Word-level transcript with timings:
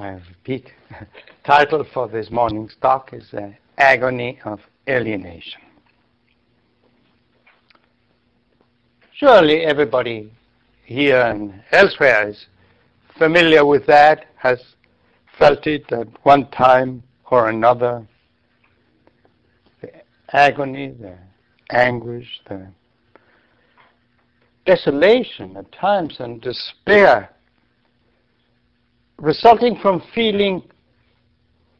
I 0.00 0.12
repeat, 0.12 0.72
title 1.44 1.84
for 1.92 2.08
this 2.08 2.30
morning's 2.30 2.74
talk 2.80 3.12
is 3.12 3.34
uh, 3.34 3.50
Agony 3.76 4.40
of 4.46 4.58
Alienation. 4.88 5.60
Surely 9.12 9.60
everybody 9.60 10.32
here 10.86 11.20
and 11.20 11.62
elsewhere 11.72 12.30
is 12.30 12.46
familiar 13.18 13.66
with 13.66 13.84
that, 13.88 14.24
has 14.36 14.58
felt 15.38 15.66
it 15.66 15.92
at 15.92 16.08
one 16.24 16.50
time 16.50 17.02
or 17.30 17.50
another. 17.50 18.06
The 19.82 19.92
agony, 20.32 20.94
the 20.98 21.18
anguish, 21.70 22.40
the 22.48 22.68
desolation 24.64 25.58
at 25.58 25.70
times 25.72 26.20
and 26.20 26.40
despair 26.40 27.28
resulting 29.20 29.76
from 29.80 30.02
feeling 30.14 30.62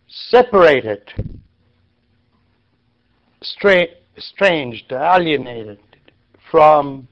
separated, 0.08 1.02
stra- 3.42 3.86
estranged, 4.16 4.92
alienated 4.92 5.78
from 6.50 7.08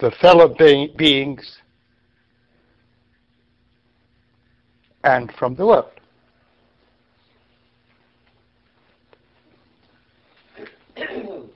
the 0.00 0.10
fellow 0.20 0.48
be- 0.48 0.92
beings 0.96 1.58
and 5.04 5.30
from 5.38 5.54
the 5.54 5.66
world. 5.66 5.90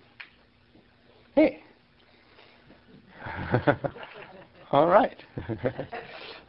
hey. 1.35 1.63
All 4.73 4.87
right. 4.87 5.17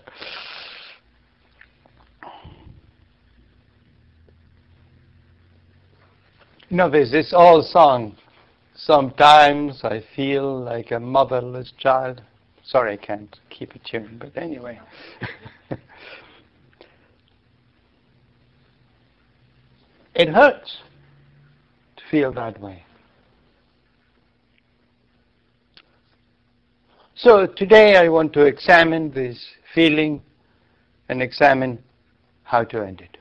there's 6.91 7.13
this 7.13 7.33
old 7.33 7.67
song. 7.67 8.17
Sometimes 8.75 9.85
I 9.85 10.03
feel 10.17 10.59
like 10.61 10.91
a 10.91 10.99
motherless 10.99 11.73
child. 11.79 12.21
Sorry, 12.65 12.95
I 12.95 12.97
can't 12.97 13.39
keep 13.49 13.77
a 13.77 13.79
tune, 13.79 14.17
but 14.19 14.37
anyway. 14.37 14.81
it 20.17 20.29
hurts 20.29 20.79
to 21.97 22.03
feel 22.11 22.33
that 22.33 22.61
way. 22.61 22.83
So 27.17 27.47
today 27.47 27.97
I 27.97 28.09
want 28.09 28.33
to 28.33 28.41
examine 28.41 29.13
this 29.13 29.39
feeling 29.73 30.21
and 31.09 31.23
examine 31.23 31.79
how 32.43 32.65
to 32.65 32.83
end 32.85 33.01
it. 33.01 33.17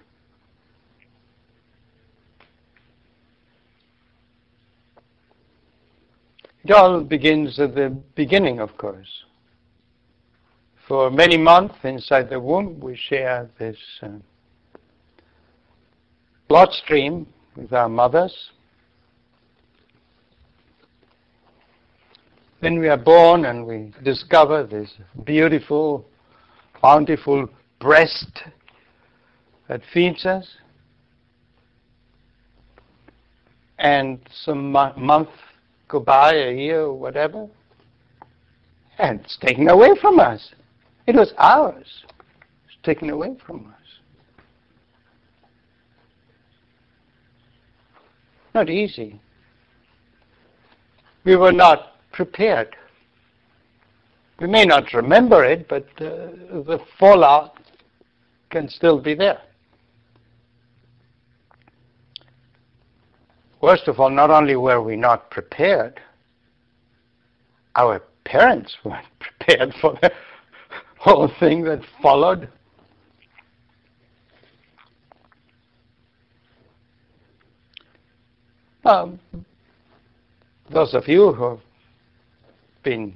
It 6.63 6.71
all 6.71 7.01
begins 7.01 7.59
at 7.59 7.75
the 7.75 7.89
beginning, 8.15 8.59
of 8.59 8.75
course. 8.77 9.25
For 10.87 11.11
many 11.11 11.37
months 11.37 11.75
inside 11.83 12.29
the 12.29 12.39
womb, 12.39 12.79
we 12.79 12.95
share 12.95 13.49
this 13.59 13.77
uh, 14.01 14.09
bloodstream 16.47 17.27
with 17.55 17.71
our 17.73 17.89
mothers. 17.89 18.49
Then 22.63 22.79
we 22.79 22.87
are 22.87 22.95
born 22.95 23.43
and 23.43 23.67
we 23.67 23.91
discover 24.03 24.63
this 24.63 24.89
beautiful, 25.25 26.05
bountiful 26.81 27.49
breast 27.81 28.43
that 29.67 29.81
feeds 29.93 30.25
us. 30.25 30.47
And 33.79 34.17
some 34.45 34.71
mo- 34.71 34.93
month 34.95 35.27
go 35.89 35.99
by, 35.99 36.35
a 36.35 36.55
year 36.55 36.89
whatever, 36.89 37.49
and 38.97 39.19
it's 39.19 39.37
taken 39.39 39.67
away 39.67 39.89
from 39.99 40.21
us. 40.21 40.53
It 41.05 41.15
was 41.15 41.33
ours. 41.37 42.05
It's 42.65 42.77
taken 42.81 43.09
away 43.09 43.35
from 43.45 43.67
us. 43.67 43.89
Not 48.55 48.69
easy. 48.69 49.19
We 51.25 51.35
were 51.35 51.51
not 51.51 51.92
prepared. 52.13 52.75
We 54.39 54.47
may 54.47 54.65
not 54.65 54.93
remember 54.93 55.43
it, 55.43 55.67
but 55.67 55.85
uh, 55.99 56.31
the 56.63 56.79
fallout 56.99 57.57
can 58.49 58.69
still 58.69 58.99
be 58.99 59.15
there. 59.15 59.41
Worst 63.61 63.87
of 63.87 63.99
all, 63.99 64.09
not 64.09 64.29
only 64.29 64.55
were 64.55 64.81
we 64.81 64.95
not 64.95 65.31
prepared, 65.31 65.99
our 67.75 68.01
parents 68.25 68.75
weren't 68.83 69.05
prepared 69.19 69.73
for 69.79 69.97
the 70.01 70.11
whole 70.97 71.31
thing 71.39 71.63
that 71.63 71.81
followed. 72.01 72.49
Um, 78.85 79.19
those 80.69 80.93
of 80.93 81.07
you 81.07 81.31
who 81.31 81.59
been 82.83 83.15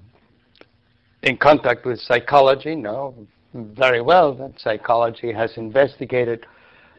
in 1.24 1.38
contact 1.38 1.86
with 1.86 2.00
psychology 2.00 2.76
know 2.76 3.14
very 3.54 4.02
well 4.02 4.34
that 4.34 4.60
psychology 4.60 5.32
has 5.32 5.58
investigated 5.58 6.46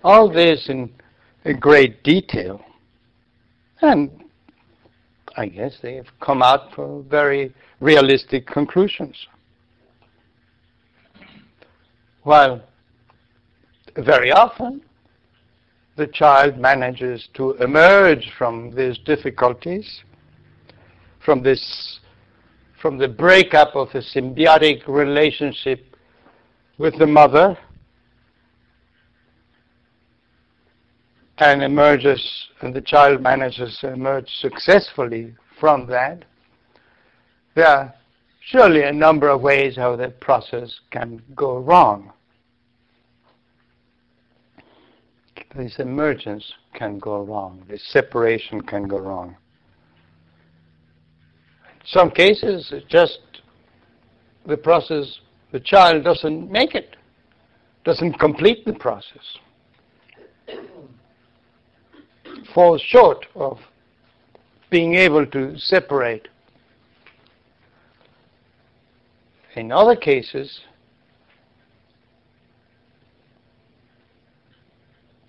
all 0.02 0.30
this 0.30 0.68
in, 0.68 0.90
in 1.44 1.58
great 1.58 2.02
detail. 2.02 2.64
And 3.80 4.24
I 5.36 5.46
guess 5.46 5.78
they 5.82 5.94
have 5.94 6.08
come 6.20 6.42
out 6.42 6.74
for 6.74 7.02
very 7.02 7.54
realistic 7.80 8.46
conclusions. 8.46 9.16
While 12.22 12.62
very 13.96 14.32
often 14.32 14.82
the 15.96 16.06
child 16.08 16.58
manages 16.58 17.28
to 17.34 17.52
emerge 17.54 18.32
from 18.36 18.74
these 18.74 18.98
difficulties, 18.98 20.02
from 21.24 21.42
this 21.42 22.00
from 22.80 22.96
the 22.98 23.08
breakup 23.08 23.74
of 23.74 23.88
a 23.94 24.00
symbiotic 24.00 24.86
relationship 24.86 25.96
with 26.78 26.96
the 26.98 27.06
mother 27.06 27.58
and 31.38 31.62
emerges, 31.62 32.48
and 32.60 32.74
the 32.74 32.80
child 32.80 33.20
manages 33.20 33.78
to 33.80 33.92
emerge 33.92 34.28
successfully 34.28 35.34
from 35.58 35.86
that, 35.86 36.24
there 37.54 37.66
are 37.66 37.94
surely 38.40 38.82
a 38.82 38.92
number 38.92 39.28
of 39.28 39.40
ways 39.40 39.76
how 39.76 39.96
that 39.96 40.20
process 40.20 40.80
can 40.90 41.22
go 41.34 41.58
wrong. 41.58 42.12
This 45.56 45.78
emergence 45.78 46.52
can 46.74 46.98
go 46.98 47.22
wrong, 47.22 47.64
this 47.68 47.82
separation 47.88 48.60
can 48.60 48.86
go 48.86 48.98
wrong. 48.98 49.36
Some 51.90 52.10
cases, 52.10 52.68
it's 52.70 52.86
just 52.86 53.18
the 54.44 54.58
process, 54.58 55.20
the 55.52 55.60
child 55.60 56.04
doesn't 56.04 56.50
make 56.50 56.74
it, 56.74 56.96
doesn't 57.84 58.18
complete 58.18 58.66
the 58.66 58.74
process, 58.74 59.38
falls 62.54 62.82
short 62.82 63.24
of 63.34 63.58
being 64.68 64.96
able 64.96 65.24
to 65.24 65.56
separate. 65.56 66.28
In 69.56 69.72
other 69.72 69.96
cases, 69.96 70.60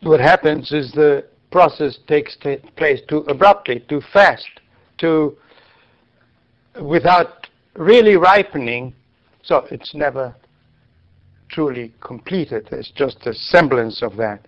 what 0.01 0.19
happens 0.19 0.73
is 0.73 0.91
the 0.91 1.25
process 1.51 1.97
takes 2.05 2.35
place 2.75 2.99
too 3.07 3.19
abruptly, 3.29 3.79
too 3.87 4.01
fast, 4.11 4.45
too 4.97 5.37
without 6.81 7.47
really 7.75 8.15
ripening, 8.15 8.93
so 9.43 9.65
it's 9.71 9.93
never 9.93 10.35
truly 11.49 11.93
completed. 12.01 12.67
It's 12.71 12.91
just 12.91 13.25
a 13.25 13.33
semblance 13.33 14.01
of 14.01 14.15
that. 14.17 14.45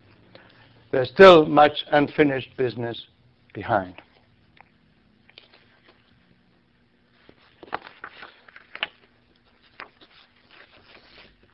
There's 0.92 1.10
still 1.10 1.46
much 1.46 1.86
unfinished 1.92 2.56
business 2.58 3.06
behind. 3.54 3.96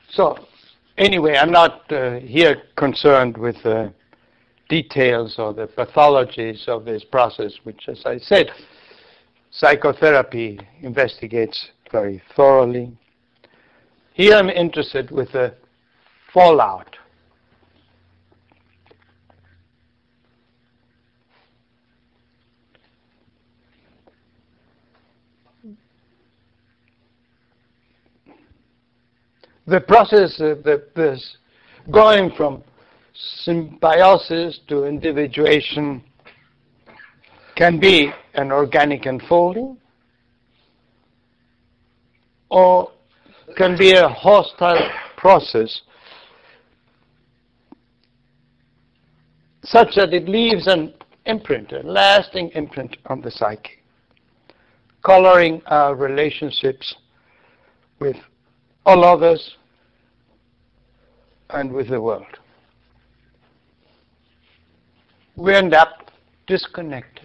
So, 0.09 0.47
anyway, 0.97 1.35
I'm 1.35 1.51
not 1.51 1.91
uh, 1.91 2.15
here 2.15 2.63
concerned 2.75 3.38
with 3.38 3.56
the 3.62 3.94
details 4.68 5.35
or 5.38 5.53
the 5.53 5.68
pathologies 5.68 6.68
of 6.68 6.85
this 6.85 7.03
process, 7.03 7.53
which, 7.63 7.88
as 7.88 8.01
I 8.03 8.18
said, 8.18 8.50
Psychotherapy 9.57 10.59
investigates 10.81 11.69
very 11.92 12.21
thoroughly. 12.36 12.95
Here 14.13 14.36
I'm 14.36 14.51
interested 14.51 15.09
with 15.09 15.31
the 15.31 15.56
fallout. 16.31 16.95
The 29.65 29.81
process 29.81 30.39
of 30.39 30.62
the, 30.63 30.86
this 30.95 31.38
going 31.89 32.31
from 32.38 32.63
symbiosis 33.44 34.59
to 34.68 34.86
individuation 34.86 36.04
can 37.57 37.80
be 37.80 38.13
an 38.36 38.51
organic 38.51 39.07
unfolding 39.07 39.75
or 42.50 42.92
can 43.57 43.75
be 43.75 43.94
a 43.94 44.07
hostile 44.07 44.89
process 45.18 45.81
such 49.63 49.95
that 49.95 50.13
it 50.13 50.30
leaves 50.30 50.68
an 50.68 50.94
imprint, 51.25 51.71
a 51.71 51.80
lasting 51.80 52.50
imprint 52.50 52.95
on 53.07 53.21
the 53.21 53.31
psyche, 53.31 53.81
coloring 55.04 55.59
our 55.65 55.95
relationships 55.95 56.95
with 58.00 58.15
all 58.86 59.04
others 59.04 59.56
and 61.50 61.74
with 61.74 61.89
the 61.89 62.00
world. 62.00 62.25
We 65.36 65.56
end 65.56 65.74
up 65.74 66.12
disconnected. 66.45 67.16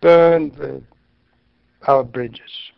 Burn 0.00 0.50
the, 0.50 0.82
our 1.86 2.04
bridges. 2.04 2.70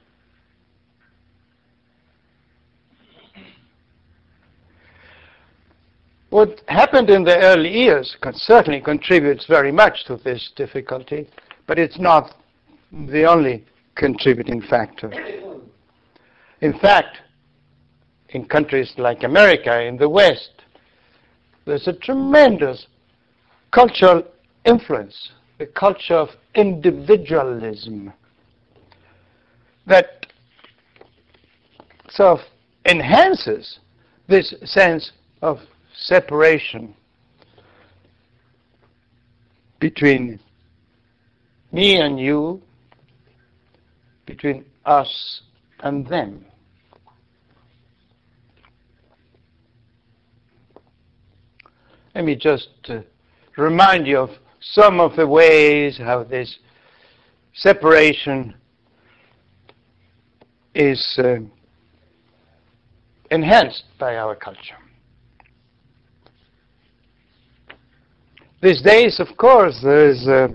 What 6.31 6.63
happened 6.67 7.11
in 7.11 7.25
the 7.25 7.39
early 7.39 7.71
years 7.71 8.17
certainly 8.33 8.81
contributes 8.81 9.45
very 9.47 9.71
much 9.71 10.05
to 10.07 10.17
this 10.17 10.51
difficulty, 10.57 11.29
but 11.67 11.79
it's 11.79 11.99
not 11.99 12.35
the 12.91 13.25
only 13.25 13.67
contributing 13.97 14.63
factor. 14.63 15.13
In 16.63 16.79
fact, 16.79 17.19
in 18.31 18.47
countries 18.47 18.95
like 18.97 19.25
America, 19.25 19.83
in 19.83 19.99
the 19.99 20.09
West, 20.09 20.63
there's 21.67 21.87
a 21.87 21.93
tremendous 21.93 22.87
cultural 23.71 24.23
influence, 24.65 25.33
the 25.63 25.67
culture 25.69 26.17
of 26.17 26.29
individualism 26.57 28.13
that 29.87 30.27
sort 32.11 32.41
of 32.41 32.45
enhances 32.85 33.79
this 34.27 34.53
sense 34.65 35.13
of 35.41 35.61
separation 35.95 36.93
between 39.79 40.41
me 41.71 41.95
and 42.01 42.19
you, 42.19 42.61
between 44.27 44.65
us 44.85 45.43
and 45.79 46.05
them. 46.09 46.45
Let 52.17 52.25
me 52.25 52.35
just 52.35 52.71
uh, 52.89 53.03
remind 53.57 54.09
you 54.09 54.19
of 54.19 54.31
some 54.63 55.01
of 55.01 55.17
the 55.17 55.27
ways 55.27 55.99
how 55.99 56.23
this 56.23 56.59
separation 57.53 58.55
is 60.75 61.19
uh, 61.19 61.37
enhanced 63.31 63.85
by 63.99 64.17
our 64.17 64.35
culture. 64.35 64.77
These 68.63 68.81
days, 68.83 69.19
of 69.19 69.37
course, 69.37 69.81
there 69.83 70.09
is 70.09 70.27
a 70.29 70.51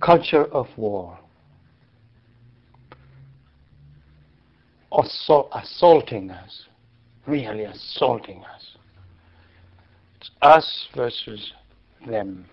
culture 0.00 0.44
of 0.44 0.66
war. 0.76 1.18
Assault, 4.92 5.48
assaulting 5.54 6.30
us, 6.30 6.64
really 7.26 7.64
assaulting 7.64 8.44
us. 8.44 8.76
It's 10.20 10.30
us 10.42 10.88
versus 10.94 11.52
them. 12.06 12.44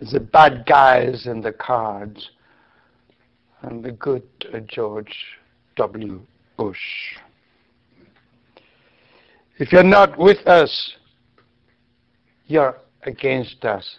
The 0.00 0.20
bad 0.20 0.64
guys 0.66 1.26
and 1.26 1.42
the 1.44 1.52
cards 1.52 2.30
and 3.62 3.84
the 3.84 3.92
good 3.92 4.24
uh, 4.52 4.60
George 4.60 5.14
W. 5.76 6.20
Bush. 6.56 6.78
If 9.58 9.72
you're 9.72 9.84
not 9.84 10.18
with 10.18 10.46
us, 10.46 10.94
you're 12.46 12.78
against 13.02 13.64
us. 13.64 13.98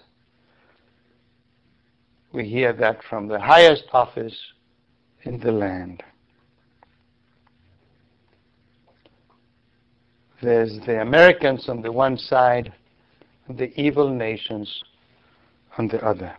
We 2.34 2.50
hear 2.50 2.74
that 2.74 3.04
from 3.10 3.28
the 3.28 3.40
highest 3.40 3.86
office 3.94 4.38
in 5.24 5.40
the 5.40 5.52
land. 5.52 6.04
There's 10.42 10.78
the 10.86 11.02
Americans 11.02 11.70
on 11.70 11.82
the 11.82 11.92
one 11.92 12.18
side, 12.18 12.74
the 13.50 13.72
evil 13.80 14.10
nations 14.10 14.84
on 15.78 15.88
the 15.88 16.04
other. 16.06 16.36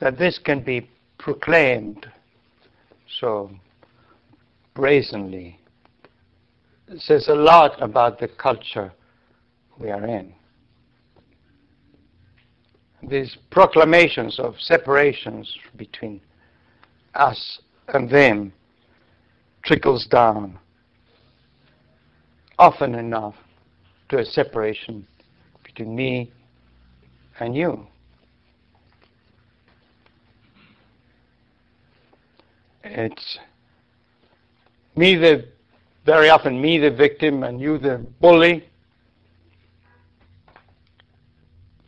That 0.00 0.18
this 0.18 0.38
can 0.38 0.62
be 0.62 0.88
proclaimed 1.18 2.06
so 3.20 3.50
brazenly 4.74 5.58
says 6.98 7.28
a 7.28 7.34
lot 7.34 7.80
about 7.80 8.18
the 8.18 8.28
culture 8.28 8.92
we 9.78 9.90
are 9.90 10.04
in. 10.06 10.32
These 13.08 13.36
proclamations 13.50 14.38
of 14.38 14.54
separations 14.60 15.56
between 15.76 16.20
us 17.14 17.60
and 17.88 18.08
them 18.08 18.52
trickles 19.64 20.06
down 20.06 20.58
often 22.58 22.94
enough 22.94 23.34
to 24.12 24.18
a 24.18 24.24
separation 24.26 25.06
between 25.64 25.96
me 25.96 26.30
and 27.40 27.56
you. 27.56 27.86
It's 32.84 33.38
me 34.96 35.16
the 35.16 35.48
very 36.04 36.28
often 36.28 36.60
me 36.60 36.78
the 36.78 36.90
victim 36.90 37.42
and 37.42 37.58
you 37.58 37.78
the 37.78 38.04
bully, 38.20 38.68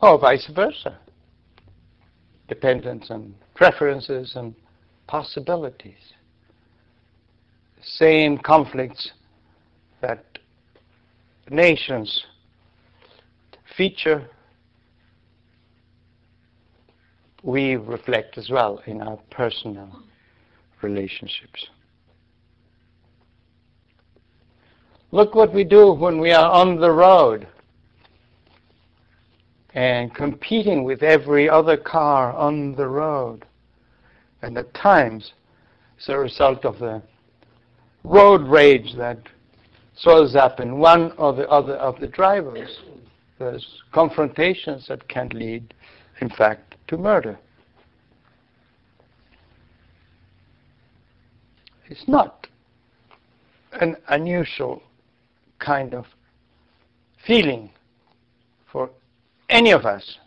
or 0.01 0.17
vice 0.17 0.47
versa. 0.47 0.97
Dependence 2.47 3.11
and 3.11 3.35
preferences 3.53 4.35
and 4.35 4.55
possibilities. 5.05 6.13
Same 7.83 8.39
conflicts 8.39 9.11
nations 11.49 12.25
feature, 13.75 14.27
we 17.43 17.75
reflect 17.75 18.37
as 18.37 18.49
well 18.49 18.81
in 18.85 19.01
our 19.01 19.17
personal 19.29 20.03
relationships. 20.81 21.67
Look 25.11 25.35
what 25.35 25.53
we 25.53 25.63
do 25.63 25.93
when 25.93 26.19
we 26.19 26.31
are 26.31 26.51
on 26.51 26.79
the 26.79 26.91
road 26.91 27.47
and 29.73 30.13
competing 30.13 30.83
with 30.83 31.03
every 31.03 31.49
other 31.49 31.77
car 31.77 32.33
on 32.33 32.75
the 32.75 32.87
road. 32.87 33.45
And 34.41 34.57
at 34.57 34.73
times, 34.73 35.33
it's 35.97 36.09
a 36.09 36.17
result 36.17 36.65
of 36.65 36.79
the 36.79 37.01
road 38.03 38.41
rage 38.41 38.95
that 38.97 39.19
swells 39.95 40.35
up 40.35 40.59
in 40.59 40.77
one 40.77 41.11
or 41.17 41.33
the 41.33 41.47
other 41.49 41.75
of 41.75 41.99
the 41.99 42.07
drivers. 42.07 42.79
There's 43.39 43.65
confrontations 43.91 44.87
that 44.87 45.07
can 45.07 45.29
lead, 45.29 45.73
in 46.21 46.29
fact, 46.29 46.75
to 46.87 46.97
murder. 46.97 47.37
It's 51.87 52.07
not 52.07 52.47
an 53.73 53.95
unusual 54.07 54.81
kind 55.59 55.93
of 55.93 56.05
feeling 57.25 57.69
for 58.71 58.89
any 59.49 59.71
of 59.71 59.85
us. 59.85 60.17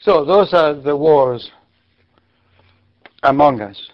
So 0.00 0.24
those 0.24 0.52
are 0.52 0.74
the 0.74 0.96
wars 0.96 1.50
among 3.24 3.60
us. 3.60 3.90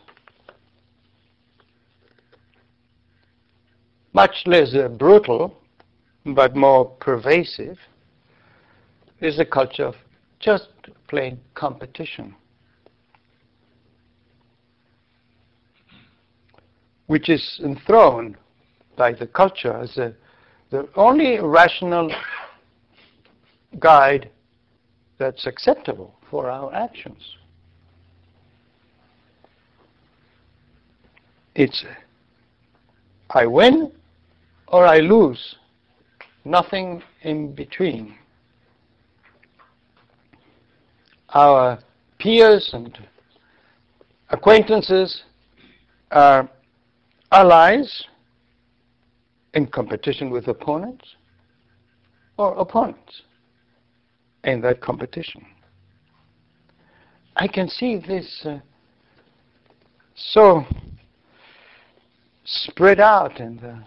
Much 4.12 4.42
less 4.44 4.74
uh, 4.74 4.88
brutal, 4.88 5.56
but 6.26 6.54
more 6.56 6.84
pervasive. 7.00 7.78
is 9.20 9.36
the 9.36 9.44
culture 9.44 9.84
of 9.84 9.94
just 10.40 10.68
plain 11.08 11.38
competition, 11.54 12.34
which 17.06 17.28
is 17.28 17.60
enthroned 17.62 18.36
by 18.96 19.12
the 19.12 19.26
culture 19.26 19.76
as 19.76 19.96
a, 19.96 20.12
the 20.70 20.88
only 20.96 21.38
rational 21.40 22.10
guide 23.78 24.30
that's 25.18 25.46
acceptable 25.46 26.14
for 26.30 26.50
our 26.50 26.74
actions. 26.74 27.36
It's 31.62 31.84
I 33.28 33.44
win 33.44 33.92
or 34.68 34.86
I 34.86 35.00
lose, 35.00 35.56
nothing 36.46 37.02
in 37.20 37.54
between. 37.54 38.14
Our 41.34 41.78
peers 42.18 42.70
and 42.72 42.98
acquaintances 44.30 45.24
are 46.10 46.48
allies 47.30 48.04
in 49.52 49.66
competition 49.66 50.30
with 50.30 50.48
opponents 50.48 51.14
or 52.38 52.54
opponents 52.54 53.20
in 54.44 54.62
that 54.62 54.80
competition. 54.80 55.44
I 57.36 57.46
can 57.46 57.68
see 57.68 57.98
this 57.98 58.46
uh, 58.46 58.60
so 60.14 60.64
spread 62.50 63.00
out 63.00 63.40
in 63.40 63.56
the 63.58 63.78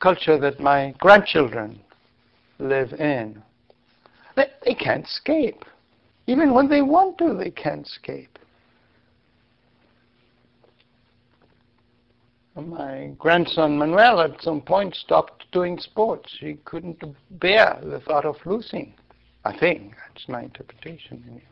culture 0.00 0.38
that 0.38 0.60
my 0.60 0.94
grandchildren 0.98 1.80
live 2.58 2.92
in. 2.94 3.42
They, 4.36 4.46
they 4.64 4.74
can't 4.74 5.04
escape. 5.04 5.64
Even 6.26 6.54
when 6.54 6.68
they 6.68 6.82
want 6.82 7.18
to, 7.18 7.34
they 7.34 7.50
can't 7.50 7.86
escape. 7.86 8.38
My 12.56 13.10
grandson 13.18 13.78
Manuel 13.78 14.20
at 14.20 14.40
some 14.40 14.60
point 14.60 14.94
stopped 14.94 15.44
doing 15.50 15.78
sports. 15.78 16.36
He 16.38 16.54
couldn't 16.64 17.02
bear 17.30 17.78
the 17.82 17.98
thought 18.00 18.24
of 18.24 18.36
losing. 18.46 18.94
I 19.44 19.58
think 19.58 19.94
that's 19.96 20.28
my 20.28 20.42
interpretation. 20.42 21.24
Anyway. 21.26 21.42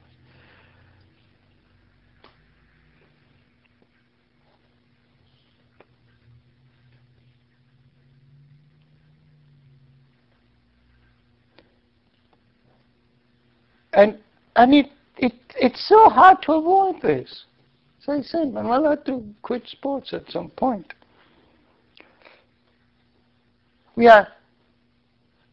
And 13.92 14.18
and 14.56 14.74
it, 14.74 14.86
it 15.16 15.34
it's 15.56 15.88
so 15.88 16.08
hard 16.08 16.42
to 16.42 16.52
avoid 16.52 17.02
this. 17.02 17.44
As 18.02 18.08
I 18.08 18.22
said, 18.22 18.52
Manuel 18.52 18.90
had 18.90 19.06
to 19.06 19.24
quit 19.42 19.66
sports 19.68 20.12
at 20.12 20.30
some 20.30 20.50
point. 20.50 20.92
We 23.94 24.08
are 24.08 24.28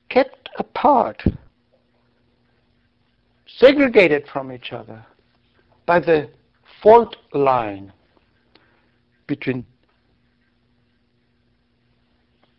kept 0.09 0.49
apart 0.57 1.21
segregated 3.45 4.25
from 4.31 4.51
each 4.51 4.71
other 4.71 5.05
by 5.85 5.99
the 5.99 6.29
fault 6.81 7.15
line 7.33 7.91
between 9.27 9.65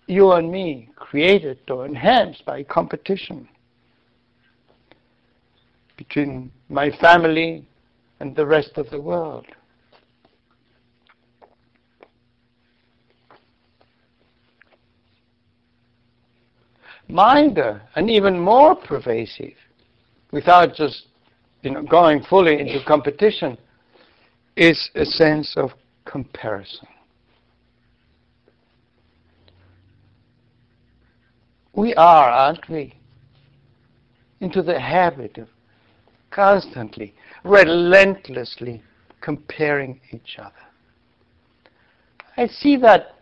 you 0.07 0.33
and 0.33 0.51
me, 0.51 0.89
created 0.97 1.59
or 1.71 1.87
enhanced 1.87 2.45
by 2.45 2.65
competition, 2.65 3.49
between 6.01 6.51
my 6.71 6.91
family 6.99 7.63
and 8.21 8.35
the 8.35 8.47
rest 8.47 8.71
of 8.77 8.89
the 8.89 8.99
world. 8.99 9.45
Milder 17.07 17.83
and 17.97 18.09
even 18.09 18.41
more 18.41 18.75
pervasive 18.75 19.59
without 20.33 20.75
just 20.75 21.09
you 21.61 21.71
know, 21.71 21.83
going 21.83 22.23
fully 22.31 22.59
into 22.59 22.83
competition, 22.87 23.59
is 24.57 24.91
a 24.95 25.05
sense 25.05 25.53
of 25.59 25.71
comparison. 26.07 26.89
We 31.75 31.95
are, 31.95 32.31
aren't 32.31 32.67
we, 32.71 32.95
into 34.41 34.63
the 34.63 34.81
habit 34.81 35.37
of 35.37 35.49
constantly, 36.31 37.15
relentlessly 37.45 38.83
comparing 39.21 40.01
each 40.13 40.37
other. 40.39 40.53
I 42.37 42.47
see 42.47 42.77
that 42.79 43.17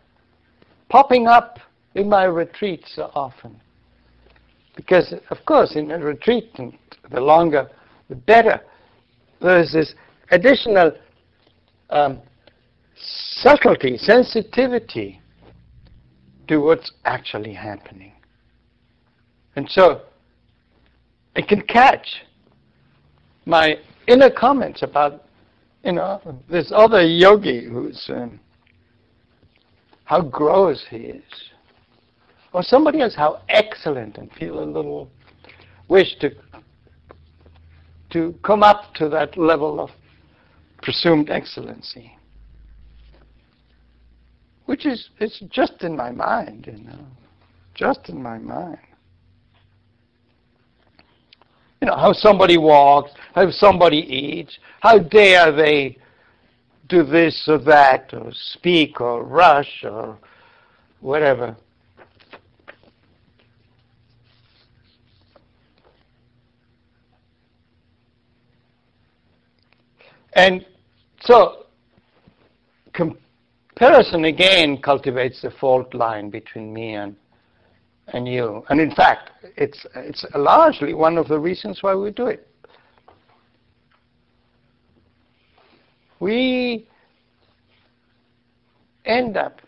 popping 0.88 1.26
up 1.26 1.58
in 1.94 2.08
my 2.08 2.24
retreats 2.24 2.92
so 2.94 3.10
often. 3.14 3.60
Because, 4.76 5.12
of 5.30 5.38
course, 5.44 5.74
in 5.74 5.90
a 5.90 5.98
retreat, 5.98 6.54
the 7.10 7.20
longer, 7.20 7.68
the 8.08 8.14
better. 8.14 8.60
There's 9.40 9.72
this 9.72 9.94
additional 10.30 10.92
um, 11.90 12.20
subtlety, 12.94 13.96
sensitivity 13.98 15.20
to 16.46 16.58
what's 16.58 16.92
actually 17.04 17.54
happening. 17.54 18.12
And 19.56 19.68
so 19.68 20.02
I 21.34 21.42
can 21.42 21.62
catch 21.62 22.06
my 23.48 23.78
inner 24.06 24.30
comments 24.30 24.82
about, 24.82 25.24
you 25.82 25.92
know, 25.92 26.20
this 26.50 26.70
other 26.74 27.02
yogi 27.02 27.64
who's, 27.64 28.04
um, 28.10 28.38
how 30.04 30.20
gross 30.20 30.84
he 30.90 30.96
is. 30.98 31.22
Or 32.52 32.62
somebody 32.62 33.00
else, 33.00 33.14
how 33.14 33.40
excellent, 33.48 34.18
and 34.18 34.30
feel 34.32 34.62
a 34.62 34.64
little 34.64 35.10
wish 35.88 36.16
to 36.20 36.30
to 38.10 38.34
come 38.42 38.62
up 38.62 38.94
to 38.94 39.06
that 39.10 39.36
level 39.36 39.80
of 39.80 39.90
presumed 40.82 41.28
excellency. 41.28 42.16
Which 44.64 44.86
is 44.86 45.10
it's 45.20 45.40
just 45.50 45.82
in 45.82 45.94
my 45.94 46.10
mind, 46.10 46.66
you 46.66 46.84
know. 46.84 47.06
Just 47.74 48.08
in 48.08 48.22
my 48.22 48.38
mind. 48.38 48.78
You 51.80 51.86
know, 51.86 51.96
how 51.96 52.12
somebody 52.12 52.58
walks, 52.58 53.12
how 53.34 53.50
somebody 53.50 53.98
eats, 53.98 54.58
how 54.80 54.98
dare 54.98 55.52
they 55.52 55.96
do 56.88 57.04
this 57.04 57.44
or 57.46 57.58
that, 57.58 58.12
or 58.12 58.32
speak 58.32 59.00
or 59.00 59.22
rush 59.22 59.84
or 59.84 60.18
whatever. 61.00 61.56
And 70.32 70.64
so 71.20 71.66
comparison 72.92 74.24
again 74.24 74.78
cultivates 74.78 75.42
the 75.42 75.50
fault 75.50 75.94
line 75.94 76.30
between 76.30 76.72
me 76.72 76.94
and 76.94 77.16
and 78.12 78.26
you. 78.26 78.64
And 78.68 78.80
in 78.80 78.94
fact, 78.94 79.30
it's 79.56 79.86
it's 79.94 80.24
largely 80.34 80.94
one 80.94 81.18
of 81.18 81.28
the 81.28 81.38
reasons 81.38 81.82
why 81.82 81.94
we 81.94 82.10
do 82.10 82.26
it. 82.26 82.48
We 86.20 86.86
end 89.04 89.36
up 89.36 89.60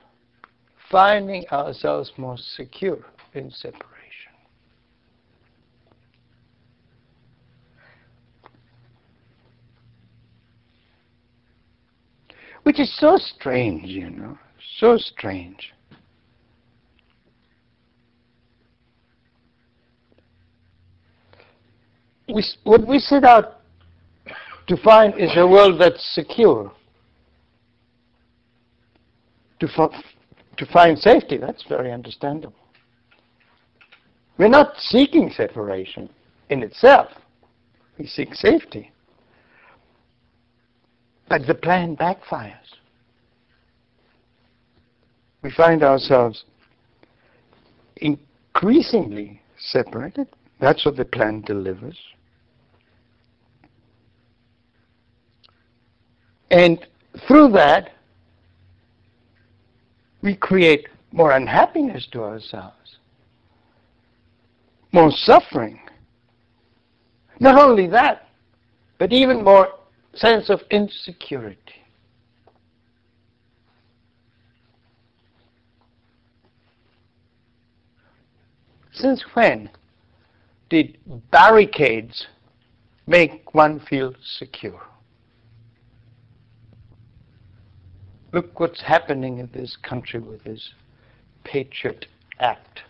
finding 0.91 1.47
ourselves 1.49 2.13
more 2.17 2.37
secure 2.37 3.05
in 3.35 3.51
separation. 3.51 3.91
which 12.63 12.79
is 12.79 12.95
so 12.99 13.17
strange, 13.17 13.87
you 13.87 14.11
know, 14.11 14.39
so 14.79 14.97
strange. 14.97 15.73
We, 22.33 22.45
what 22.65 22.87
we 22.87 22.99
set 22.99 23.25
out 23.25 23.61
to 24.67 24.77
find 24.77 25.19
is 25.19 25.31
a 25.37 25.47
world 25.47 25.81
that's 25.81 26.03
secure. 26.15 26.73
To, 29.61 29.67
to 30.57 30.67
find 30.73 30.99
safety, 30.99 31.37
that's 31.37 31.65
very 31.69 31.93
understandable. 31.93 32.55
We're 34.39 34.49
not 34.49 34.73
seeking 34.79 35.31
separation 35.31 36.09
in 36.49 36.63
itself. 36.63 37.09
We 37.99 38.07
seek 38.07 38.35
safety. 38.35 38.91
But 41.29 41.47
the 41.47 41.55
plan 41.55 41.97
backfires. 41.97 42.55
We 45.43 45.51
find 45.51 45.83
ourselves 45.83 46.45
increasingly 47.97 49.41
separated. 49.59 50.29
That's 50.61 50.85
what 50.85 50.97
the 50.97 51.05
plan 51.05 51.43
delivers. 51.43 51.99
And 56.51 56.85
through 57.27 57.53
that, 57.53 57.93
we 60.23 60.35
create 60.35 60.89
more 61.13 61.33
unhappiness 61.33 62.07
to 62.13 62.23
ourselves, 62.23 62.99
more 64.93 65.11
suffering. 65.11 65.81
Not 67.39 67.59
only 67.59 67.87
that, 67.89 68.29
but 68.99 69.13
even 69.13 69.43
more 69.43 69.69
sense 70.15 70.51
of 70.51 70.61
insecurity. 70.71 71.59
Since 78.93 79.25
when 79.33 79.71
did 80.69 80.99
barricades 81.31 82.27
make 83.07 83.55
one 83.55 83.81
feel 83.81 84.15
secure? 84.39 84.83
Look 88.33 88.61
what's 88.61 88.81
happening 88.81 89.39
in 89.39 89.51
this 89.53 89.77
country 89.77 90.21
with 90.21 90.45
this 90.45 90.71
Patriot 91.43 92.07
Act. 92.39 92.83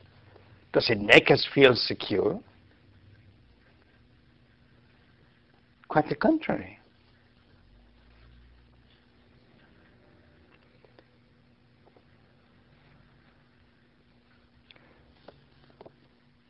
Does 0.72 0.90
it 0.90 1.00
make 1.00 1.30
us 1.30 1.46
feel 1.54 1.74
secure? 1.74 2.38
Quite 5.88 6.08
the 6.08 6.14
contrary. 6.14 6.78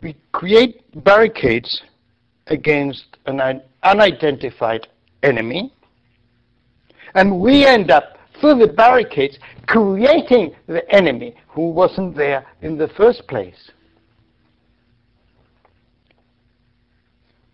We 0.03 0.17
create 0.33 0.83
barricades 1.05 1.83
against 2.49 3.19
an 3.27 3.63
unidentified 3.83 4.89
enemy, 5.23 5.73
and 7.15 7.39
we 7.41 7.65
end 7.65 7.91
up 7.91 8.17
through 8.41 8.59
the 8.59 8.73
barricades 8.73 9.39
creating 9.67 10.55
the 10.67 10.89
enemy 10.93 11.35
who 11.49 11.71
wasn't 11.71 12.17
there 12.17 12.47
in 12.63 12.77
the 12.77 12.89
first 12.97 13.27
place. 13.29 13.71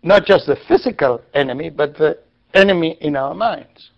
Not 0.03 0.25
just 0.25 0.47
the 0.47 0.57
physical 0.67 1.21
enemy, 1.33 1.69
but 1.69 1.97
the 1.97 2.19
enemy 2.53 2.97
in 3.01 3.15
our 3.15 3.33
minds. 3.33 3.91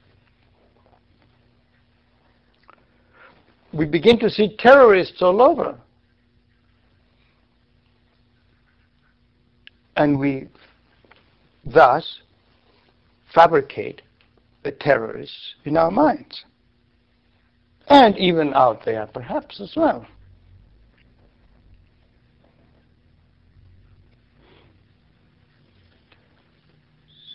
We 3.71 3.85
begin 3.85 4.17
to 4.19 4.29
see 4.29 4.55
terrorists 4.57 5.21
all 5.21 5.41
over. 5.41 5.77
And 9.95 10.17
we 10.17 10.47
thus 11.65 12.21
fabricate 13.33 14.01
the 14.63 14.71
terrorists 14.71 15.55
in 15.65 15.77
our 15.77 15.91
minds. 15.91 16.45
And 17.89 18.15
even 18.17 18.53
out 18.53 18.85
there, 18.85 19.07
perhaps, 19.07 19.59
as 19.59 19.73
well. 19.75 20.05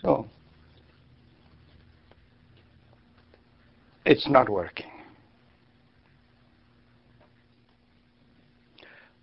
So, 0.01 0.27
it's 4.05 4.29
not 4.29 4.47
working. 4.49 4.91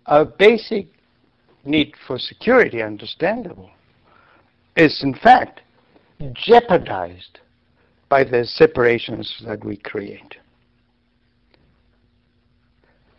Our 0.05 0.25
basic 0.25 0.87
need 1.65 1.93
for 2.05 2.19
security, 2.19 2.81
understandable, 2.81 3.71
is 4.75 5.01
in 5.01 5.15
fact 5.15 5.61
jeopardized 6.33 7.39
by 8.09 8.23
the 8.23 8.45
separations 8.45 9.41
that 9.45 9.63
we 9.63 9.77
create. 9.77 10.35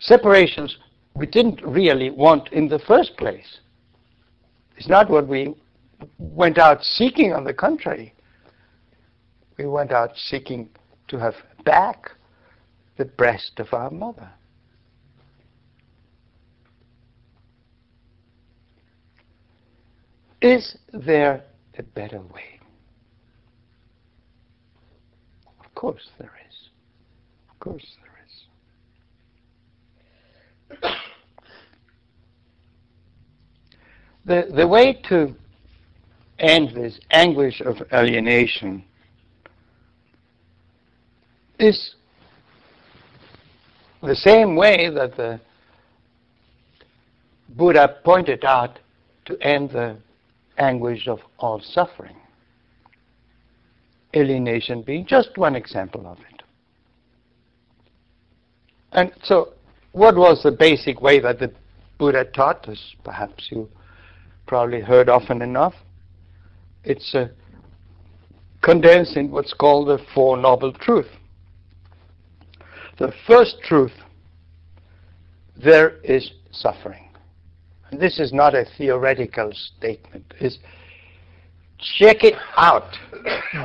Separations 0.04 0.76
we 1.16 1.26
didn't 1.26 1.62
really 1.64 2.10
want 2.10 2.52
in 2.52 2.68
the 2.68 2.78
first 2.78 3.16
place. 3.16 3.60
It's 4.76 4.88
not 4.88 5.08
what 5.08 5.26
we 5.26 5.54
went 6.18 6.58
out 6.58 6.84
seeking, 6.84 7.32
on 7.32 7.44
the 7.44 7.54
contrary. 7.54 8.12
We 9.56 9.66
went 9.66 9.92
out 9.92 10.10
seeking 10.16 10.68
to 11.08 11.18
have 11.18 11.34
back 11.64 12.10
the 12.98 13.06
breast 13.06 13.52
of 13.58 13.72
our 13.72 13.90
mother. 13.90 14.28
Is 20.42 20.76
there 20.92 21.44
a 21.78 21.82
better 21.82 22.20
way? 22.20 22.60
Of 25.64 25.74
course 25.74 26.10
there 26.18 26.38
is. 26.46 26.68
Of 27.50 27.58
course 27.60 27.82
there 27.82 28.04
is. 28.04 28.14
The, 34.26 34.50
the 34.54 34.66
way 34.66 34.94
to 35.08 35.34
end 36.38 36.74
this 36.74 36.98
anguish 37.10 37.60
of 37.60 37.76
alienation 37.92 38.84
is 41.58 41.94
the 44.02 44.16
same 44.16 44.56
way 44.56 44.90
that 44.90 45.16
the 45.16 45.40
Buddha 47.50 47.96
pointed 48.04 48.44
out 48.44 48.78
to 49.26 49.38
end 49.40 49.70
the 49.70 49.96
anguish 50.58 51.06
of 51.06 51.20
all 51.38 51.60
suffering. 51.60 52.16
Alienation 54.16 54.82
being 54.82 55.06
just 55.06 55.36
one 55.36 55.54
example 55.54 56.06
of 56.06 56.18
it. 56.18 56.42
And 58.92 59.12
so, 59.22 59.54
what 59.92 60.16
was 60.16 60.42
the 60.42 60.52
basic 60.52 61.00
way 61.00 61.20
that 61.20 61.38
the 61.38 61.52
Buddha 61.98 62.24
taught 62.24 62.68
us? 62.68 62.78
Perhaps 63.04 63.48
you 63.50 63.68
probably 64.46 64.80
heard 64.80 65.08
often 65.08 65.42
enough. 65.42 65.74
It's 66.84 67.14
uh, 67.14 67.28
condensed 68.62 69.16
in 69.16 69.30
what's 69.30 69.54
called 69.54 69.88
the 69.88 69.98
Four 70.14 70.36
Noble 70.36 70.72
Truths. 70.72 71.08
The 72.98 73.12
first 73.26 73.56
truth 73.62 73.92
there 75.56 75.98
is 76.04 76.30
suffering 76.50 77.04
this 77.98 78.18
is 78.18 78.32
not 78.32 78.54
a 78.54 78.66
theoretical 78.76 79.52
statement, 79.52 80.34
is 80.40 80.58
check 81.78 82.24
it 82.24 82.34
out. 82.56 82.96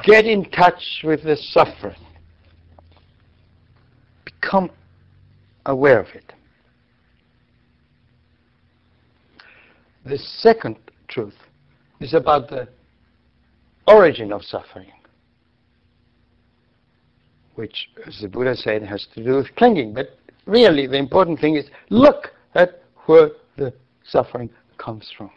Get 0.04 0.26
in 0.26 0.46
touch 0.46 1.02
with 1.04 1.24
the 1.24 1.38
suffering. 1.38 1.96
Become 4.26 4.72
aware 5.66 6.00
of 6.00 6.08
it. 6.14 6.34
The 10.06 10.18
second 10.18 10.78
truth 11.08 11.36
is 12.00 12.14
about 12.14 12.50
the 12.50 12.68
origin 13.88 14.32
of 14.32 14.44
suffering, 14.44 14.92
which, 17.56 17.90
as 18.08 18.20
the 18.22 18.28
Buddha 18.28 18.56
said, 18.56 18.84
has 18.84 19.06
to 19.16 19.24
do 19.24 19.36
with 19.36 19.54
clinging. 19.56 19.94
But 19.94 20.18
really, 20.46 20.88
the 20.88 20.98
important 20.98 21.40
thing 21.40 21.56
is 21.56 21.66
look 21.90 22.34
at 22.56 22.82
where 23.06 23.32
the 23.58 23.74
suffering 24.04 24.50
comes 24.78 25.12
from. 25.18 25.32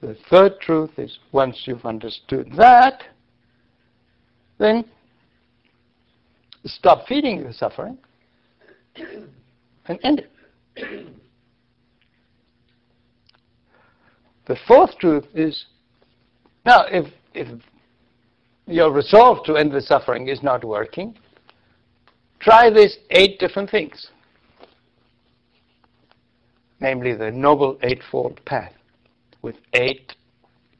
The 0.00 0.16
third 0.30 0.60
truth 0.60 0.98
is 0.98 1.18
once 1.32 1.62
you've 1.66 1.84
understood 1.84 2.52
that, 2.56 3.02
then 4.58 4.84
stop 6.64 7.06
feeding 7.06 7.44
the 7.44 7.52
suffering 7.52 7.98
and 9.86 9.98
end 10.02 10.20
it. 10.76 11.06
The 14.46 14.56
fourth 14.66 14.96
truth 14.98 15.24
is 15.34 15.66
now, 16.64 16.84
if, 16.90 17.06
if 17.34 17.48
your 18.66 18.92
resolve 18.92 19.44
to 19.46 19.56
end 19.56 19.72
the 19.72 19.80
suffering 19.80 20.28
is 20.28 20.42
not 20.42 20.64
working, 20.64 21.16
try 22.40 22.70
these 22.70 22.98
eight 23.10 23.38
different 23.38 23.70
things 23.70 24.08
namely 26.80 27.14
the 27.14 27.30
Noble 27.30 27.78
Eightfold 27.82 28.44
Path, 28.44 28.72
with 29.42 29.56
eight 29.74 30.14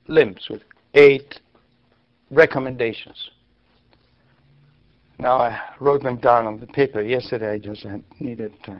limbs, 0.08 0.46
with 0.50 0.62
eight 0.94 1.40
recommendations. 2.30 3.30
Now 5.18 5.38
I 5.38 5.58
wrote 5.80 6.02
them 6.02 6.18
down 6.18 6.46
on 6.46 6.60
the 6.60 6.66
paper 6.66 7.00
yesterday. 7.00 7.52
I 7.52 7.58
just 7.58 7.86
needed 8.20 8.52
uh, 8.68 8.74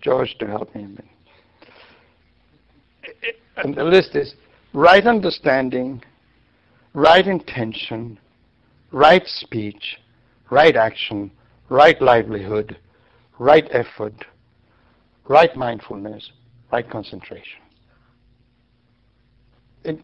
George 0.00 0.36
to 0.38 0.46
help 0.46 0.74
me. 0.74 0.86
And 3.64 3.74
the 3.74 3.84
list 3.84 4.14
is 4.14 4.34
right 4.72 5.06
understanding, 5.06 6.02
right 6.94 7.26
intention, 7.26 8.18
right 8.90 9.26
speech, 9.26 9.98
right 10.50 10.76
action, 10.76 11.30
right 11.68 12.00
livelihood, 12.00 12.78
right 13.38 13.68
effort, 13.70 14.24
right 15.28 15.54
mindfulness, 15.56 16.30
right 16.72 16.88
concentration. 16.88 17.60
It, 19.84 19.98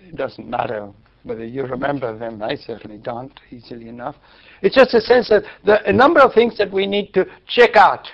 it 0.00 0.16
doesn't 0.16 0.48
matter 0.48 0.90
whether 1.22 1.44
you 1.44 1.64
remember 1.64 2.16
them. 2.18 2.42
I 2.42 2.54
certainly 2.54 2.98
don't 2.98 3.32
easily 3.50 3.88
enough. 3.88 4.16
It's 4.60 4.74
just 4.74 4.92
a 4.94 5.00
sense 5.00 5.30
that 5.30 5.44
are 5.66 5.82
a 5.86 5.92
number 5.92 6.20
of 6.20 6.34
things 6.34 6.58
that 6.58 6.70
we 6.70 6.86
need 6.86 7.14
to 7.14 7.26
check 7.46 7.76
out 7.76 8.06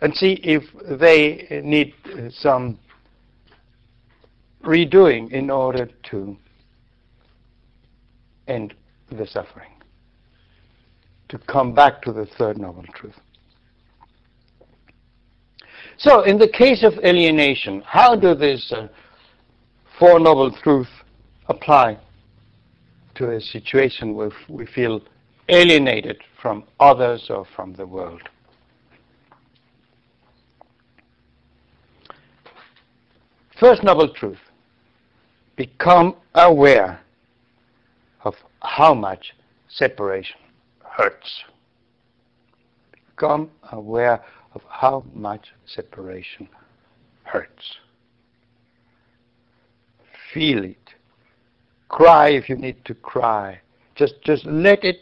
and 0.00 0.14
see 0.14 0.38
if 0.42 0.62
they 0.98 1.60
need 1.64 1.94
some 2.30 2.78
redoing 4.64 5.30
in 5.32 5.50
order 5.50 5.88
to 6.10 6.36
end 8.48 8.74
the 9.10 9.26
suffering, 9.26 9.70
to 11.28 11.38
come 11.38 11.74
back 11.74 12.02
to 12.02 12.12
the 12.12 12.26
third 12.38 12.58
noble 12.58 12.84
truth. 12.94 13.14
So, 15.96 16.22
in 16.22 16.38
the 16.38 16.48
case 16.48 16.82
of 16.82 16.94
alienation, 17.04 17.82
how 17.86 18.16
do 18.16 18.34
these 18.34 18.72
uh, 18.72 18.88
Four 19.98 20.18
Noble 20.18 20.50
Truths 20.50 20.90
apply 21.48 21.98
to 23.14 23.30
a 23.30 23.40
situation 23.40 24.14
where 24.14 24.32
we 24.48 24.66
feel 24.66 25.00
alienated 25.48 26.20
from 26.42 26.64
others 26.80 27.26
or 27.30 27.46
from 27.54 27.74
the 27.74 27.86
world. 27.86 28.22
First 33.60 33.84
Noble 33.84 34.12
Truth 34.12 34.38
become 35.56 36.16
aware 36.34 37.00
of 38.24 38.34
how 38.62 38.94
much 38.94 39.34
separation 39.68 40.36
hurts. 40.84 41.44
Become 43.10 43.50
aware 43.72 44.22
of 44.54 44.62
how 44.68 45.04
much 45.14 45.48
separation 45.66 46.48
hurts 47.24 47.76
feel 50.34 50.64
it. 50.64 50.76
Cry 51.88 52.30
if 52.30 52.48
you 52.48 52.56
need 52.56 52.84
to 52.84 52.94
cry. 52.94 53.60
Just, 53.94 54.14
just 54.24 54.44
let 54.44 54.84
it 54.84 54.98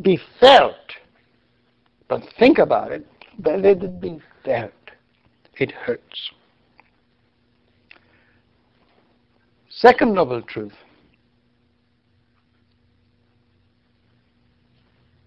be 0.00 0.18
felt. 0.38 0.76
But 2.08 2.22
think 2.38 2.58
about 2.58 2.92
it. 2.92 3.04
Let 3.44 3.64
it 3.64 4.00
be 4.00 4.20
felt. 4.44 4.72
It 5.58 5.72
hurts. 5.72 6.30
Second 9.76 10.14
noble 10.14 10.40
truth. 10.42 10.72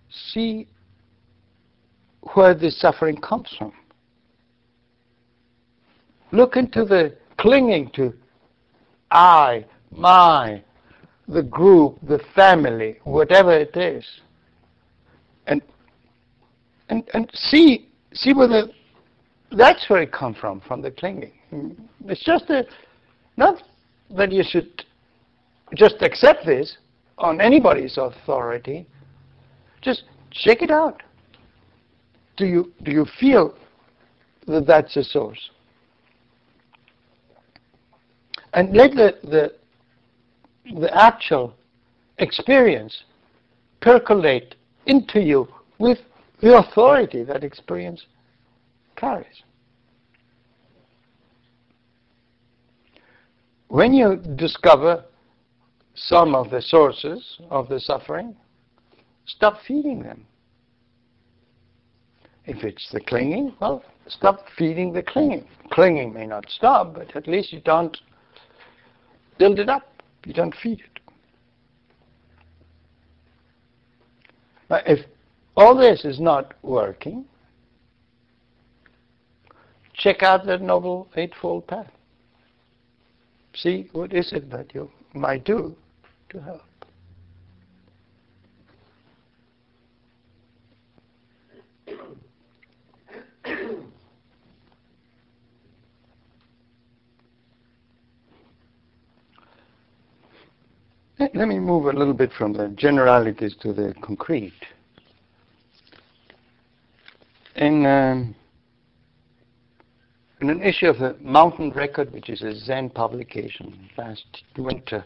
See 0.10 0.68
where 2.34 2.54
the 2.54 2.72
suffering 2.72 3.18
comes 3.18 3.54
from. 3.58 3.74
Look 6.32 6.56
into 6.56 6.86
the 6.86 7.16
clinging 7.38 7.92
to 7.96 8.14
I, 9.12 9.66
my, 9.92 10.62
the 11.28 11.44
group, 11.44 11.98
the 12.08 12.20
family, 12.36 13.00
whatever 13.04 13.54
it 13.54 13.76
is. 13.76 14.06
And 15.46 15.62
and 16.90 17.04
and 17.14 17.30
see 17.34 17.90
see 18.14 18.34
whether 18.34 18.68
that's 19.52 19.90
where 19.90 20.02
it 20.02 20.12
comes 20.12 20.38
from, 20.38 20.62
from 20.62 20.82
the 20.82 20.92
clinging. 20.92 21.34
Hmm. 21.50 21.70
It's 22.06 22.24
just 22.24 22.50
a 22.50 22.66
not 23.38 23.62
that 24.12 24.32
you 24.32 24.44
should 24.48 24.86
just 25.76 26.02
accept 26.02 26.46
this 26.46 26.78
on 27.18 27.42
anybody's 27.42 27.98
authority. 27.98 28.86
Just 29.82 30.04
check 30.32 30.62
it 30.62 30.72
out. 30.72 31.04
Do 32.38 32.46
you 32.46 32.72
do 32.84 32.92
you 32.92 33.06
feel 33.20 33.56
that 34.48 34.68
that's 34.68 34.96
a 34.96 35.04
source? 35.04 35.50
and 38.58 38.76
let 38.76 38.92
the, 38.92 39.16
the, 39.24 39.54
the 40.80 40.98
actual 40.98 41.54
experience 42.18 43.04
percolate 43.82 44.56
into 44.88 45.22
you 45.22 45.48
with 45.78 46.00
the 46.42 46.58
authority 46.58 47.24
that 47.24 47.44
experience 47.44 48.06
carries. 48.96 49.44
When 53.70 53.94
you 53.94 54.16
discover 54.36 55.04
some 55.94 56.36
of 56.36 56.50
the 56.50 56.62
sources 56.62 57.40
of 57.50 57.68
the 57.70 57.80
suffering, 57.80 58.36
stop 59.26 59.60
feeding 59.68 60.04
them. 60.04 60.26
If 62.46 62.64
it's 62.64 62.90
the 62.92 63.02
clinging, 63.02 63.54
well, 63.60 63.84
stop 64.08 64.46
feeding 64.58 64.94
the 64.94 65.04
clinging. 65.04 65.46
Clinging 65.72 66.14
may 66.14 66.26
not 66.26 66.50
stop, 66.50 66.94
but 66.94 67.14
at 67.16 67.28
least 67.28 67.52
you 67.52 67.60
don't 67.60 67.98
build 69.38 69.60
it 69.60 69.68
up. 69.68 69.84
You 70.26 70.34
don't 70.34 70.56
feed 70.56 70.80
it. 70.80 71.00
Now, 74.70 74.82
if 74.86 75.06
all 75.58 75.76
this 75.76 76.06
is 76.06 76.20
not 76.20 76.54
working, 76.62 77.26
check 79.94 80.24
out 80.24 80.46
the 80.46 80.58
Noble 80.58 81.10
Eightfold 81.16 81.68
Path. 81.68 81.92
See 83.62 83.90
what 83.92 84.14
is 84.14 84.32
it 84.34 84.52
that 84.52 84.74
you 84.76 84.92
might 85.14 85.44
do 85.44 85.76
to 86.30 86.40
help. 86.40 86.62
Let 101.20 101.48
me 101.48 101.58
move 101.58 101.88
a 101.88 101.94
little 101.94 102.14
bit 102.14 102.32
from 102.32 102.54
the 102.54 102.68
generalities 102.70 103.56
to 103.62 103.74
the 103.74 103.96
concrete. 104.02 104.54
In, 107.56 107.86
um, 107.88 108.36
in 110.40 110.50
an 110.50 110.62
issue 110.62 110.88
of 110.88 111.00
the 111.00 111.16
Mountain 111.20 111.72
Record, 111.72 112.12
which 112.14 112.30
is 112.30 112.42
a 112.44 112.56
Zen 112.56 112.90
publication, 112.90 113.90
last 113.98 114.26
winter, 114.58 115.04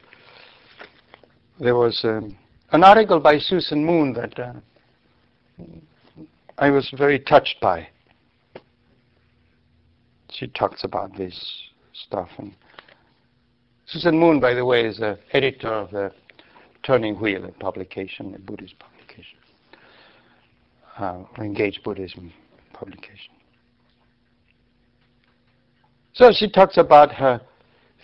there 1.60 1.76
was 1.76 2.02
um, 2.04 2.38
an 2.72 2.84
article 2.84 3.20
by 3.20 3.38
Susan 3.38 3.86
Moon 3.86 4.14
that 4.14 4.38
uh, 4.40 4.54
I 6.58 6.70
was 6.70 6.92
very 6.98 7.20
touched 7.20 7.58
by. 7.62 7.88
She 10.32 10.48
talks 10.48 10.84
about 10.84 11.16
this 11.18 11.64
stuff 11.94 12.30
and 12.38 12.54
Susan 13.86 14.18
Moon, 14.18 14.40
by 14.40 14.54
the 14.54 14.64
way, 14.64 14.86
is 14.86 15.00
the 15.00 15.20
editor 15.34 15.68
of 15.68 15.92
the 15.92 16.14
Turning 16.84 17.20
Wheel, 17.20 17.44
a 17.44 17.52
publication, 17.52 18.34
a 18.34 18.40
Buddhist 18.40 18.76
publication, 18.80 19.38
uh, 20.98 21.24
Engaged 21.38 21.84
Buddhism 21.84 22.32
publication. 22.72 23.34
So 26.22 26.32
she 26.32 26.48
talks 26.48 26.78
about 26.78 27.12
her 27.14 27.42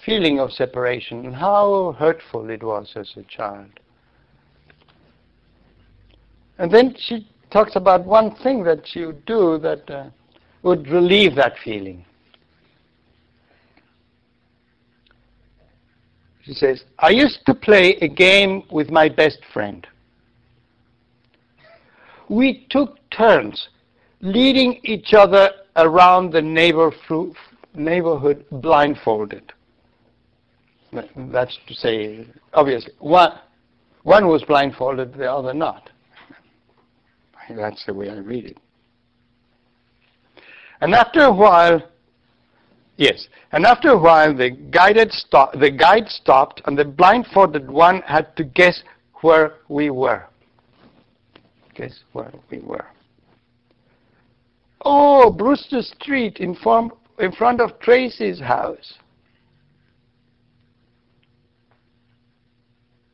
feeling 0.04 0.40
of 0.40 0.52
separation 0.52 1.24
and 1.28 1.36
how 1.36 1.96
hurtful 2.00 2.50
it 2.50 2.64
was 2.64 2.92
as 2.96 3.14
a 3.16 3.22
child. 3.22 3.70
And 6.58 6.72
then 6.72 6.96
she 6.98 7.30
talks 7.52 7.76
about 7.76 8.06
one 8.06 8.36
thing 8.38 8.64
that 8.64 8.88
she 8.88 9.06
would 9.06 9.24
do 9.28 9.60
that 9.60 9.88
uh, 9.88 10.06
would 10.64 10.88
relieve 10.88 11.36
that 11.36 11.60
feeling. 11.64 12.04
She 16.42 16.56
says, 16.56 16.86
I 16.98 17.12
used 17.12 17.46
to 17.46 17.54
play 17.54 17.98
a 18.02 18.08
game 18.08 18.64
with 18.72 18.90
my 18.90 19.10
best 19.10 19.42
friend. 19.54 19.86
We 22.30 22.66
took 22.72 22.98
turns 23.12 23.68
leading 24.22 24.80
each 24.84 25.14
other 25.14 25.52
around 25.76 26.32
the 26.32 26.42
neighborhood 27.74 28.46
blindfolded. 28.52 29.54
That's 31.16 31.58
to 31.68 31.74
say, 31.74 32.26
obviously, 32.54 32.94
one, 33.00 33.38
one 34.04 34.28
was 34.28 34.44
blindfolded, 34.44 35.14
the 35.14 35.32
other 35.32 35.54
not. 35.54 35.90
That's 37.50 37.86
the 37.86 37.94
way 37.94 38.10
I 38.10 38.18
read 38.18 38.46
it. 38.46 38.58
And 40.82 40.94
after 40.94 41.22
a 41.22 41.34
while, 41.34 41.82
Yes. 42.98 43.28
And 43.52 43.66
after 43.66 43.90
a 43.90 43.98
while, 43.98 44.36
the, 44.36 44.50
guided 44.50 45.12
sto- 45.12 45.52
the 45.58 45.72
guide 45.72 46.10
stopped, 46.10 46.62
and 46.66 46.78
the 46.78 46.84
blindfolded 46.84 47.70
one 47.70 48.02
had 48.02 48.36
to 48.38 48.44
guess 48.44 48.84
where 49.22 49.54
we 49.70 49.92
were. 49.92 50.26
Guess 51.76 52.00
where 52.12 52.34
we 52.50 52.60
were. 52.60 52.86
Oh, 54.84 55.32
Brewster 55.32 55.82
Street 55.84 56.38
in, 56.38 56.56
form, 56.56 56.92
in 57.18 57.32
front 57.32 57.62
of 57.62 57.80
Tracy's 57.80 58.40
house. 58.40 58.94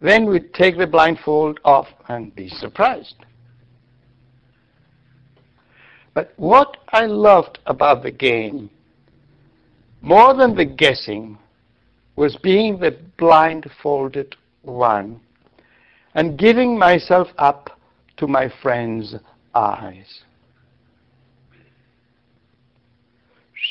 Then 0.01 0.25
we'd 0.25 0.53
take 0.53 0.77
the 0.77 0.87
blindfold 0.87 1.59
off 1.63 1.87
and 2.09 2.35
be 2.35 2.49
surprised. 2.49 3.15
But 6.13 6.33
what 6.35 6.77
I 6.89 7.05
loved 7.05 7.59
about 7.65 8.03
the 8.03 8.11
game 8.11 8.69
more 10.01 10.33
than 10.33 10.55
the 10.55 10.65
guessing 10.65 11.37
was 12.17 12.35
being 12.35 12.77
the 12.77 12.97
blindfolded 13.17 14.35
one 14.61 15.19
and 16.13 16.37
giving 16.37 16.77
myself 16.77 17.29
up 17.37 17.79
to 18.17 18.27
my 18.27 18.51
friend's 18.61 19.15
eyes. 19.55 20.23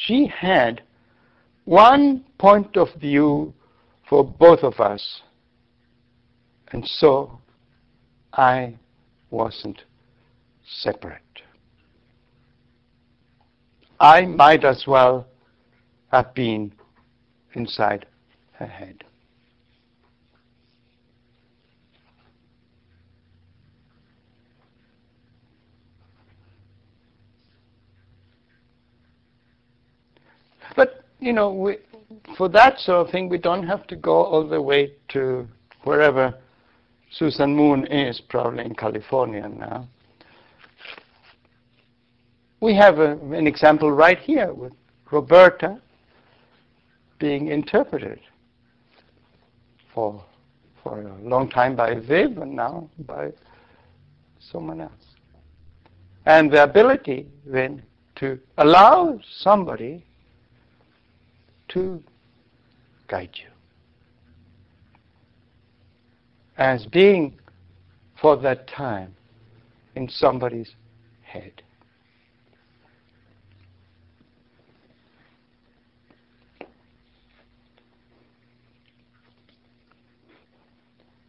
She 0.07 0.27
had 0.27 0.83
one 1.65 2.25
point 2.39 2.77
of 2.77 2.89
view 2.95 3.55
for 4.09 4.25
both 4.25 4.61
of 4.61 4.81
us, 4.81 5.23
and 6.73 6.87
so 6.87 7.39
I 8.33 8.75
wasn't 9.31 9.83
separate. 10.67 11.21
I 14.01 14.23
might 14.27 14.65
as 14.65 14.85
well 14.87 15.27
have 16.11 16.35
been 16.35 16.73
inside 17.55 18.07
her 18.55 18.67
head. 18.67 19.05
But, 30.77 31.05
you 31.21 31.33
know, 31.33 31.53
we, 31.53 31.79
for 32.37 32.49
that 32.51 32.79
sort 32.79 33.07
of 33.07 33.13
thing, 33.13 33.29
we 33.29 33.39
don't 33.39 33.67
have 33.67 33.87
to 33.89 33.97
go 33.97 34.25
all 34.25 34.47
the 34.47 34.61
way 34.61 34.93
to 35.09 35.47
wherever 35.85 36.35
Susan 37.11 37.55
Moon 37.55 37.87
is, 37.87 38.21
probably 38.29 38.65
in 38.65 38.75
California 38.75 39.49
now. 39.49 39.87
We 42.61 42.75
have 42.77 42.99
a, 42.99 43.13
an 43.33 43.47
example 43.47 43.91
right 43.91 44.19
here 44.19 44.55
with 44.55 44.73
Roberta 45.11 45.81
being 47.19 47.49
interpreted 47.49 48.21
for, 49.95 50.25
for 50.83 51.03
a 51.03 51.23
long 51.23 51.51
time 51.51 51.77
by 51.77 51.95
Viv 51.95 52.39
and 52.39 52.57
now 52.57 52.89
by 53.01 53.33
someone 54.39 54.81
else. 54.81 54.93
And 56.25 56.51
the 56.51 56.63
ability 56.63 57.27
then 57.45 57.83
to 58.17 58.39
allow 58.59 59.19
somebody 59.39 60.05
to 61.73 62.03
guide 63.09 63.31
you. 63.35 63.49
As 66.57 66.87
being 66.87 67.39
for 68.21 68.37
that 68.37 68.69
time 68.69 69.15
in 69.97 70.09
somebody's 70.09 70.71
head. 71.23 71.63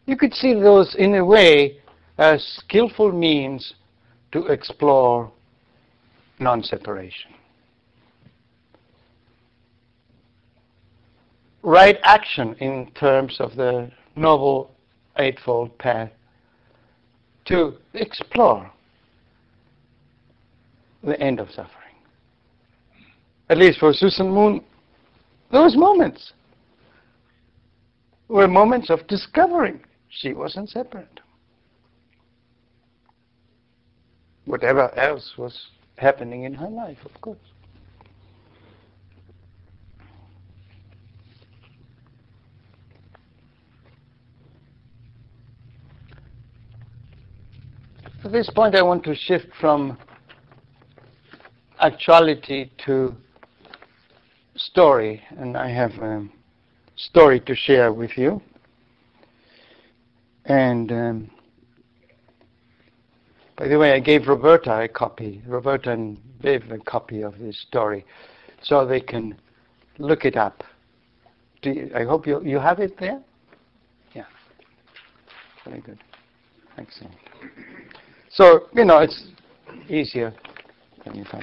You 0.06 0.16
could 0.16 0.34
see 0.34 0.54
those 0.54 0.94
in 0.96 1.14
a 1.14 1.24
way 1.24 1.78
as 2.18 2.44
skillful 2.58 3.10
means 3.10 3.74
to 4.32 4.46
explore 4.46 5.32
non-separation. 6.38 7.32
Right 11.64 11.98
action 12.02 12.54
in 12.60 12.90
terms 12.92 13.40
of 13.40 13.56
the 13.56 13.90
Noble 14.14 14.70
Eightfold 15.16 15.76
Path 15.78 16.10
to 17.46 17.74
explore 17.94 18.70
the 21.02 21.18
end 21.20 21.40
of 21.40 21.48
suffering. 21.48 21.70
At 23.48 23.58
least 23.58 23.78
for 23.80 23.92
Susan 23.92 24.30
Moon, 24.30 24.62
those 25.50 25.76
moments 25.76 26.32
were 28.28 28.48
moments 28.48 28.90
of 28.90 29.06
discovering 29.06 29.80
she 30.08 30.32
wasn't 30.32 30.70
separate. 30.70 31.20
Whatever 34.44 34.96
else 34.98 35.34
was 35.38 35.68
happening 35.96 36.44
in 36.44 36.54
her 36.54 36.68
life, 36.68 36.98
of 37.04 37.20
course. 37.20 37.38
At 48.24 48.32
this 48.32 48.48
point, 48.48 48.74
I 48.74 48.80
want 48.80 49.04
to 49.04 49.14
shift 49.14 49.48
from 49.60 49.98
actuality 51.78 52.70
to 52.86 53.14
story, 54.56 55.22
and 55.36 55.58
I 55.58 55.68
have 55.68 55.92
a 55.98 56.26
story 56.96 57.38
to 57.40 57.54
share 57.54 57.92
with 57.92 58.16
you. 58.16 58.40
And 60.46 60.90
um, 60.90 61.30
by 63.56 63.68
the 63.68 63.78
way, 63.78 63.92
I 63.92 64.00
gave 64.00 64.26
Roberta 64.26 64.80
a 64.80 64.88
copy, 64.88 65.42
Roberta 65.46 65.90
and 65.90 66.18
Viv 66.40 66.70
a 66.70 66.78
copy 66.78 67.20
of 67.20 67.38
this 67.38 67.60
story, 67.60 68.06
so 68.62 68.86
they 68.86 69.00
can 69.00 69.36
look 69.98 70.24
it 70.24 70.38
up. 70.38 70.64
You, 71.62 71.90
I 71.94 72.04
hope 72.04 72.26
you 72.26 72.42
you 72.42 72.58
have 72.58 72.78
it 72.80 72.98
there. 72.98 73.22
Yeah, 74.14 74.24
very 75.66 75.82
good, 75.82 75.98
excellent. 76.78 77.16
So, 78.34 78.66
you 78.74 78.84
know, 78.84 78.98
it's 78.98 79.26
easier 79.88 80.34
than 81.04 81.20
if 81.20 81.32
I 81.32 81.40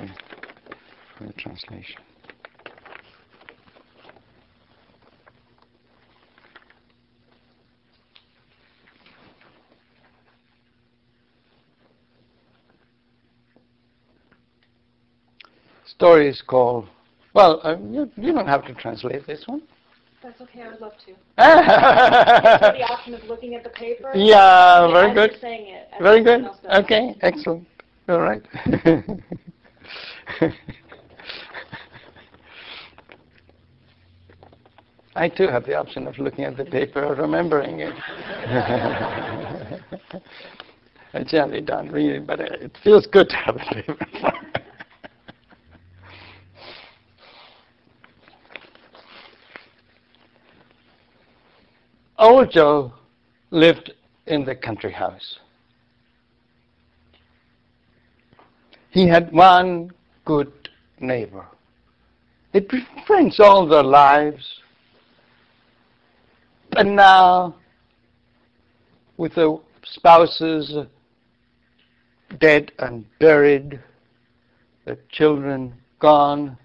for 1.18 1.26
the 1.26 1.34
translation. 1.34 2.02
Story 15.86 16.28
is 16.28 16.42
called, 16.46 16.90
well, 17.34 17.62
uh, 17.64 17.78
you, 17.90 18.12
you 18.18 18.34
don't 18.34 18.48
have 18.48 18.66
to 18.66 18.74
translate 18.74 19.26
this 19.26 19.44
one. 19.46 19.62
That's 20.24 20.40
okay. 20.42 20.62
I 20.62 20.68
would 20.70 20.82
love 20.82 20.94
to. 21.06 21.14
the 21.38 22.84
option 22.84 23.16
of 23.16 23.24
looking 23.24 23.56
at 23.56 23.64
the 23.64 23.70
paper. 23.70 24.12
Yeah, 24.16 24.92
very 24.92 25.14
good. 25.14 25.40
Saying 25.42 25.68
it. 25.74 25.90
Very 26.00 26.24
good. 26.24 26.48
Okay, 26.70 27.16
excellent. 27.22 27.68
All 28.08 28.22
right. 28.22 28.42
I 35.16 35.28
too 35.28 35.48
have 35.48 35.66
the 35.66 35.76
option 35.76 36.08
of 36.08 36.18
looking 36.20 36.46
at 36.46 36.56
the 36.56 36.66
paper 36.66 37.04
or 37.04 37.16
remembering 37.16 37.80
it. 37.80 37.94
I 41.14 41.24
generally 41.24 41.62
don't 41.62 41.92
read 41.92 42.12
it, 42.12 42.28
but 42.28 42.40
it 42.40 42.78
feels 42.84 43.08
good 43.08 43.28
to 43.30 43.36
have 43.36 43.56
the 43.56 43.84
paper. 43.84 43.98
Joe 52.52 52.94
lived 53.50 53.94
in 54.28 54.46
the 54.46 54.56
country 54.56 54.92
house. 54.92 55.40
He 58.92 59.08
had 59.08 59.32
one 59.32 59.92
good 60.26 60.70
neighbor. 61.00 61.48
They'd 62.52 62.68
been 62.68 62.86
friends 63.08 63.40
all 63.40 63.68
their 63.68 63.84
lives. 63.84 64.60
But 66.70 66.86
now, 66.86 67.56
with 69.18 69.34
the 69.34 69.60
spouses 69.84 70.76
dead 72.40 72.72
and 72.78 73.06
buried, 73.20 73.80
the 74.86 74.98
children 75.10 75.74
gone, 76.00 76.58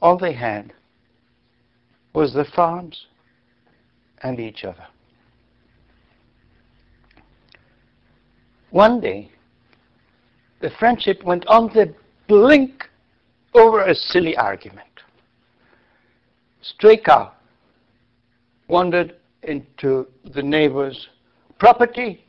all 0.00 0.16
they 0.16 0.32
had 0.32 0.72
was 2.14 2.32
the 2.32 2.46
farms 2.56 3.06
and 4.22 4.40
each 4.40 4.64
other. 4.64 4.86
One 8.70 9.00
day, 9.00 9.30
the 10.60 10.70
friendship 10.78 11.22
went 11.22 11.46
on 11.46 11.68
the 11.74 11.94
blink 12.26 12.88
over 13.54 13.82
a 13.82 13.94
silly 13.94 14.36
argument. 14.36 14.88
Stray 16.62 17.00
wandered 18.68 19.14
into 19.42 20.06
the 20.32 20.42
neighbor's 20.42 21.08
property, 21.58 22.24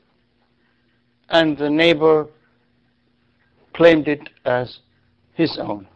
and 1.29 1.57
the 1.57 1.69
neighbor 1.69 2.27
claimed 3.73 4.07
it 4.07 4.29
as 4.45 4.79
his 5.33 5.57
own. 5.57 5.87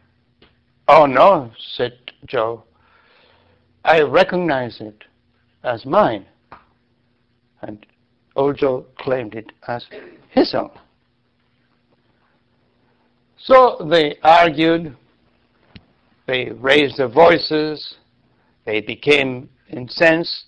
Oh 0.87 1.05
no, 1.05 1.51
said 1.75 1.93
Joe. 2.25 2.63
I 3.85 4.01
recognize 4.01 4.81
it 4.81 5.03
as 5.63 5.85
mine. 5.85 6.25
And 7.61 7.85
Ojo 8.35 8.85
claimed 8.97 9.35
it 9.35 9.51
as 9.67 9.85
his 10.29 10.53
own. 10.53 10.71
So 13.37 13.87
they 13.89 14.17
argued, 14.23 14.95
they 16.27 16.51
raised 16.51 16.97
their 16.97 17.07
voices, 17.07 17.95
they 18.65 18.81
became 18.81 19.49
incensed. 19.69 20.45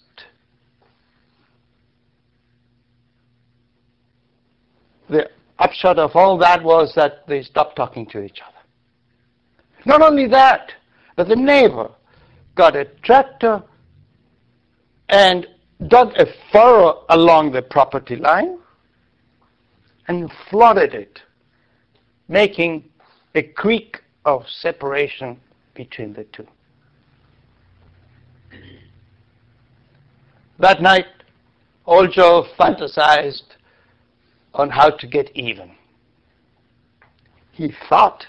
The 5.09 5.29
upshot 5.59 5.99
of 5.99 6.15
all 6.15 6.37
that 6.37 6.63
was 6.63 6.93
that 6.95 7.27
they 7.27 7.43
stopped 7.43 7.75
talking 7.75 8.05
to 8.07 8.23
each 8.23 8.39
other. 8.47 8.57
Not 9.85 10.01
only 10.01 10.27
that, 10.27 10.71
but 11.15 11.27
the 11.27 11.35
neighbor 11.35 11.89
got 12.55 12.75
a 12.75 12.85
tractor 13.03 13.63
and 15.11 15.45
dug 15.87 16.13
a 16.17 16.25
furrow 16.51 17.05
along 17.09 17.51
the 17.51 17.61
property 17.61 18.15
line 18.15 18.57
and 20.07 20.31
flooded 20.49 20.93
it, 20.93 21.21
making 22.27 22.89
a 23.35 23.43
creek 23.43 23.99
of 24.25 24.45
separation 24.47 25.39
between 25.75 26.13
the 26.13 26.23
two. 26.25 26.47
That 30.59 30.81
night, 30.81 31.07
old 31.85 32.11
Joe 32.13 32.45
fantasized 32.57 33.55
on 34.53 34.69
how 34.69 34.91
to 34.91 35.07
get 35.07 35.35
even. 35.35 35.71
He 37.51 37.73
thought 37.89 38.25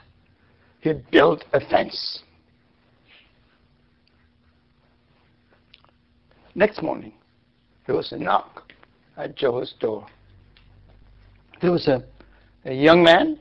he'd 0.81 1.09
build 1.11 1.45
a 1.53 1.61
fence. 1.61 2.23
Next 6.55 6.83
morning, 6.83 7.12
there 7.87 7.97
was 7.97 8.12
a 8.12 8.19
knock 8.19 8.73
at 9.17 9.37
Joe's 9.37 9.75
door. 9.81 10.07
There 11.61 11.71
was 11.71 11.88
a, 11.88 12.05
a 12.65 12.75
young 12.75 13.03
man, 13.03 13.38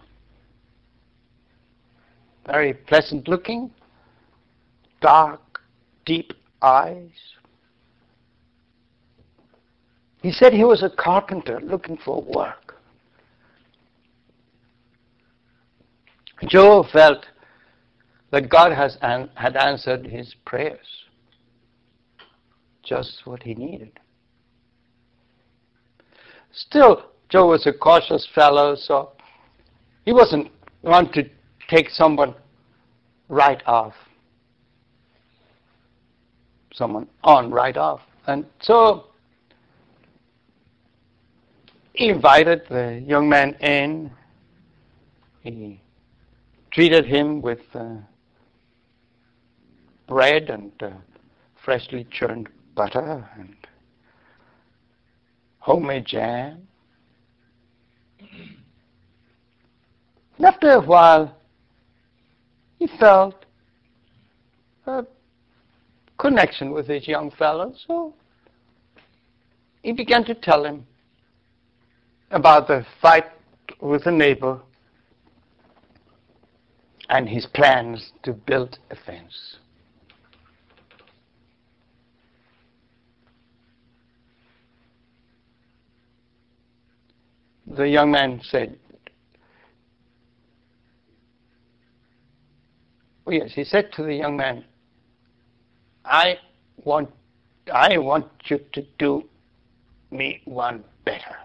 very 2.46 2.74
pleasant 2.74 3.28
looking, 3.28 3.72
dark, 5.02 5.62
deep 6.06 6.34
eyes. 6.62 7.10
He 10.22 10.32
said 10.32 10.54
he 10.54 10.64
was 10.64 10.84
a 10.84 10.90
carpenter 10.90 11.60
looking 11.62 11.98
for 11.98 12.22
work. 12.22 12.76
Joe 16.48 16.86
felt 16.92 17.26
that 18.32 18.50
God 18.50 18.72
has 18.72 18.98
an, 19.02 19.30
had 19.36 19.56
answered 19.56 20.06
his 20.06 20.34
prayers. 20.46 20.88
Just 22.92 23.22
what 23.24 23.42
he 23.42 23.54
needed. 23.54 24.02
Still, 26.52 27.06
Joe 27.30 27.48
was 27.48 27.66
a 27.66 27.72
cautious 27.72 28.28
fellow, 28.36 28.76
so 28.76 29.14
he 30.04 30.12
wasn't 30.12 30.52
one 30.82 31.10
to 31.14 31.24
take 31.70 31.90
someone 31.90 32.36
right 33.30 33.62
off. 33.66 33.94
Someone 36.74 37.08
on 37.24 37.50
right 37.50 37.78
off. 37.78 38.02
And 38.28 38.46
so 38.62 39.06
he 41.94 42.10
invited 42.10 42.64
the 42.70 43.02
young 43.08 43.30
man 43.30 43.54
in. 43.62 44.12
He 45.44 45.80
treated 46.72 47.06
him 47.06 47.42
with 47.42 47.62
uh, 47.74 47.96
bread 50.10 50.50
and 50.50 50.74
uh, 50.84 50.90
freshly 51.64 52.06
churned 52.12 52.50
butter 52.76 53.28
and 53.38 53.56
homemade 55.60 56.06
jam. 56.06 56.68
And 60.38 60.46
after 60.46 60.72
a 60.72 60.82
while, 60.82 61.36
he 62.80 62.88
felt 63.00 63.46
a 64.88 65.06
connection 66.18 66.72
with 66.72 66.88
this 66.88 67.08
young 67.08 67.32
fellow, 67.32 67.74
so 67.88 68.14
he 69.84 69.92
began 69.92 70.24
to 70.26 70.36
tell 70.36 70.66
him 70.66 70.86
about 72.32 72.68
the 72.68 72.86
fight 73.02 73.26
with 73.80 74.06
a 74.06 74.12
neighbor 74.12 74.60
and 77.10 77.28
his 77.28 77.46
plans 77.46 78.14
to 78.24 78.34
build 78.34 78.80
a 78.90 78.96
fence. 78.96 79.58
The 87.76 87.88
young 87.88 88.12
man 88.12 88.42
said, 88.44 88.78
oh 93.26 93.32
yes, 93.32 93.52
he 93.54 93.64
said 93.64 93.92
to 93.94 94.04
the 94.04 94.14
young 94.14 94.38
man, 94.38 94.66
I 96.04 96.38
want, 96.84 97.10
I 97.74 97.98
want 97.98 98.28
you 98.46 98.60
to 98.74 98.86
do 99.00 99.24
me 100.10 100.42
one 100.46 100.84
better. 101.06 101.38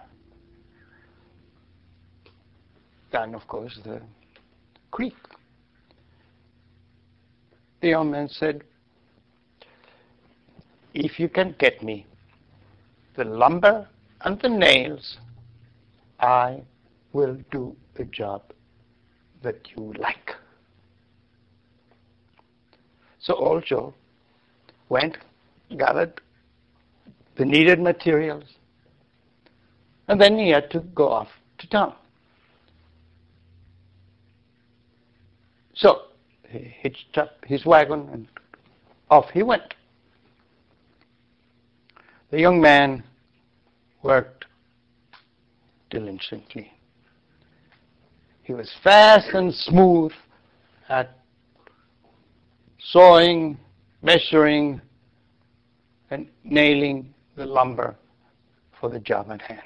Then, 3.12 3.34
of 3.34 3.46
course, 3.46 3.78
the 3.84 4.00
creek 4.90 5.14
the 7.80 7.88
young 7.88 8.10
man 8.10 8.28
said, 8.28 8.64
If 10.94 11.20
you 11.20 11.28
can 11.28 11.54
get 11.58 11.82
me 11.82 12.06
the 13.16 13.24
lumber 13.24 13.88
and 14.22 14.40
the 14.40 14.48
nails, 14.48 15.18
I 16.20 16.62
will 17.12 17.38
do 17.50 17.76
the 17.94 18.04
job 18.04 18.42
that 19.42 19.68
you 19.74 19.92
like. 19.98 20.34
So 23.18 23.34
old 23.34 23.64
Joe 23.64 23.94
went, 24.88 25.18
gathered 25.76 26.20
the 27.36 27.44
needed 27.44 27.80
materials, 27.80 28.44
and 30.08 30.20
then 30.20 30.38
he 30.38 30.50
had 30.50 30.70
to 30.70 30.80
go 30.80 31.08
off 31.08 31.28
to 31.58 31.68
town. 31.68 31.94
So 35.74 36.02
he 36.48 36.58
hitched 36.58 37.18
up 37.18 37.44
his 37.44 37.66
wagon 37.66 38.08
and 38.12 38.26
off 39.10 39.30
he 39.30 39.42
went. 39.42 39.74
The 42.30 42.40
young 42.40 42.60
man 42.60 43.04
worked 44.02 44.46
diligently. 45.96 46.70
He 48.42 48.52
was 48.52 48.70
fast 48.84 49.28
and 49.32 49.52
smooth 49.52 50.12
at 50.90 51.18
sawing, 52.78 53.58
measuring, 54.02 54.80
and 56.10 56.28
nailing 56.44 57.14
the 57.34 57.46
lumber 57.46 57.96
for 58.78 58.90
the 58.90 59.00
job 59.00 59.30
at 59.30 59.40
hand. 59.40 59.60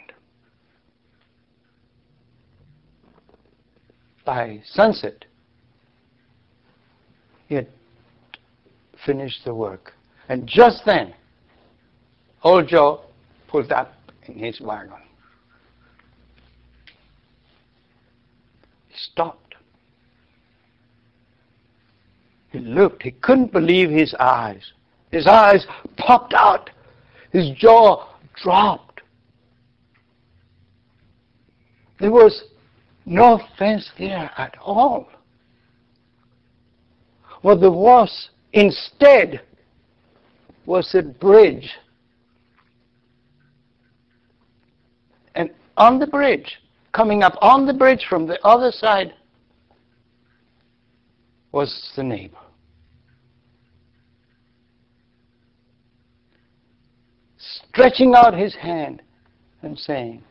By 4.25 4.63
sunset, 4.65 5.25
he 7.49 7.57
had 7.57 7.67
finished 9.05 9.45
the 9.45 9.55
work. 9.55 9.95
And 10.29 10.47
just 10.47 10.85
then, 10.87 11.13
old 12.45 12.69
Joe 12.69 13.01
pulled 13.49 13.73
up 13.73 13.93
in 14.27 14.39
his 14.39 14.61
wagon. 14.61 14.95
He 18.90 18.90
stopped. 19.13 19.55
He 22.51 22.59
looked. 22.59 23.03
He 23.03 23.13
couldn't 23.13 23.53
believe 23.53 23.91
his 23.91 24.15
eyes. 24.15 24.73
His 25.11 25.27
eyes 25.27 25.67
popped 25.97 26.35
out. 26.35 26.71
His 27.33 27.51
jaw 27.51 28.09
dropped. 28.35 29.03
There 32.01 32.11
was 32.11 32.45
no 33.07 33.41
fence 33.59 33.91
there 33.99 34.31
at 34.37 34.57
all. 34.61 35.09
What 37.43 37.61
there 37.61 37.71
was 37.71 38.31
instead 38.53 39.43
was 40.67 40.95
a 40.95 41.03
bridge. 41.03 41.71
And 45.35 45.51
on 45.77 45.99
the 45.99 46.07
bridge, 46.07 46.61
coming 46.93 47.23
up 47.23 47.37
on 47.41 47.67
the 47.67 47.73
bridge 47.73 48.07
from 48.09 48.27
the 48.27 48.41
other 48.45 48.73
side, 48.73 49.15
was 51.53 51.93
the 51.97 52.03
neighbor. 52.03 52.37
Stretching 57.39 58.15
out 58.15 58.37
his 58.37 58.55
hand 58.55 59.03
and 59.63 59.79
saying, 59.79 60.23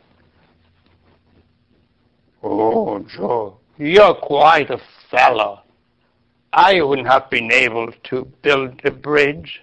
Oh, 2.41 2.99
Joe, 2.99 3.57
you're 3.77 4.13
quite 4.15 4.69
a 4.69 4.79
fellow. 5.11 5.61
I 6.53 6.81
wouldn't 6.81 7.07
have 7.07 7.29
been 7.29 7.51
able 7.51 7.91
to 8.05 8.27
build 8.41 8.79
a 8.83 8.91
bridge. 8.91 9.61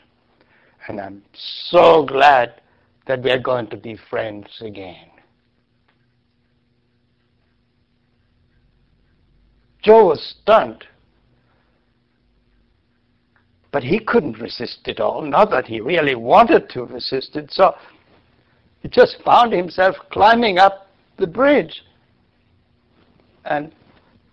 And 0.88 1.00
I'm 1.00 1.22
so 1.70 2.04
glad 2.04 2.60
that 3.06 3.22
we're 3.22 3.38
going 3.38 3.68
to 3.68 3.76
be 3.76 3.98
friends 4.08 4.46
again. 4.60 5.10
Joe 9.86 10.06
was 10.06 10.34
stunned. 10.42 10.84
But 13.70 13.84
he 13.84 14.00
couldn't 14.00 14.40
resist 14.40 14.80
it 14.86 14.98
all, 14.98 15.22
not 15.22 15.48
that 15.50 15.66
he 15.66 15.80
really 15.80 16.16
wanted 16.16 16.68
to 16.70 16.86
resist 16.86 17.36
it. 17.36 17.52
So 17.52 17.76
he 18.80 18.88
just 18.88 19.18
found 19.24 19.52
himself 19.52 19.94
climbing 20.10 20.58
up 20.58 20.88
the 21.18 21.26
bridge 21.28 21.84
and 23.44 23.70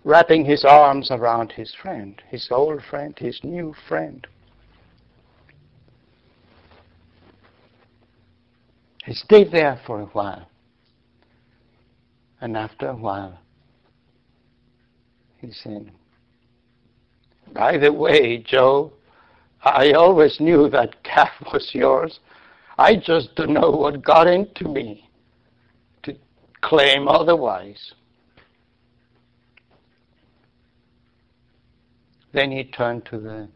wrapping 0.03 0.43
his 0.43 0.65
arms 0.65 1.11
around 1.11 1.51
his 1.51 1.71
friend, 1.79 2.19
his 2.29 2.47
old 2.49 2.81
friend, 2.89 3.13
his 3.19 3.39
new 3.43 3.75
friend. 3.87 4.25
He 9.05 9.13
stayed 9.13 9.51
there 9.51 9.79
for 9.85 10.01
a 10.01 10.05
while. 10.05 10.47
And 12.41 12.57
after 12.57 12.87
a 12.87 12.95
while, 12.95 13.37
he 15.43 15.51
said, 15.51 15.91
By 17.53 17.77
the 17.77 17.91
way, 17.91 18.37
Joe, 18.37 18.93
I 19.61 19.91
always 19.91 20.39
knew 20.39 20.69
that 20.69 21.03
calf 21.03 21.31
was 21.53 21.69
yours. 21.73 22.19
I 22.77 22.95
just 22.95 23.35
don't 23.35 23.53
know 23.53 23.69
what 23.69 24.03
got 24.03 24.25
into 24.27 24.67
me 24.67 25.09
to 26.03 26.15
claim 26.61 27.07
otherwise. 27.07 27.93
Then 32.31 32.51
he 32.51 32.63
turned 32.63 33.05
to 33.07 33.19
the 33.19 33.47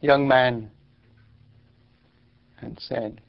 young 0.00 0.28
man 0.28 0.70
and 2.60 2.78
said, 2.80 3.20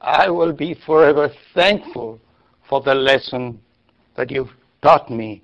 I 0.00 0.28
will 0.28 0.52
be 0.52 0.76
forever 0.86 1.30
thankful 1.54 2.20
for 2.68 2.82
the 2.82 2.94
lesson 2.94 3.58
that 4.16 4.30
you've 4.30 4.52
taught 4.82 5.10
me 5.10 5.42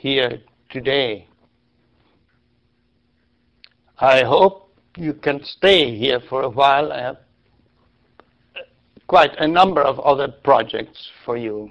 here 0.00 0.40
today. 0.70 1.26
I 3.98 4.22
hope 4.22 4.74
you 4.96 5.12
can 5.12 5.44
stay 5.44 5.94
here 5.94 6.20
for 6.26 6.40
a 6.42 6.48
while. 6.48 6.90
I 6.90 7.02
have 7.02 7.18
quite 9.06 9.36
a 9.38 9.46
number 9.46 9.82
of 9.82 10.00
other 10.00 10.28
projects 10.28 11.10
for 11.26 11.36
you. 11.36 11.70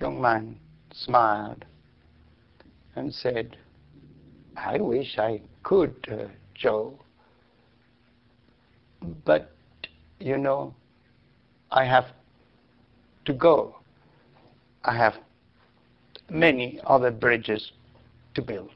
Young 0.00 0.18
man 0.18 0.56
smiled 0.94 1.66
and 2.96 3.12
said, 3.12 3.58
I 4.56 4.78
wish 4.78 5.18
I 5.18 5.42
could, 5.62 5.94
uh, 6.10 6.28
Joe. 6.54 6.98
But, 9.26 9.52
you 10.20 10.38
know, 10.38 10.74
I 11.70 11.84
have 11.84 12.06
to 13.26 13.34
go. 13.34 13.76
I 14.84 14.96
have 14.96 15.14
many 16.30 16.80
other 16.86 17.10
bridges 17.10 17.72
to 18.34 18.42
build. 18.42 18.70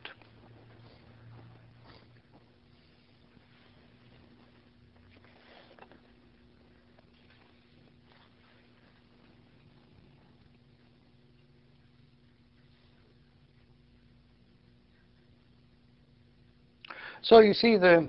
So 17.29 17.41
you 17.41 17.53
see, 17.53 17.77
the, 17.77 18.09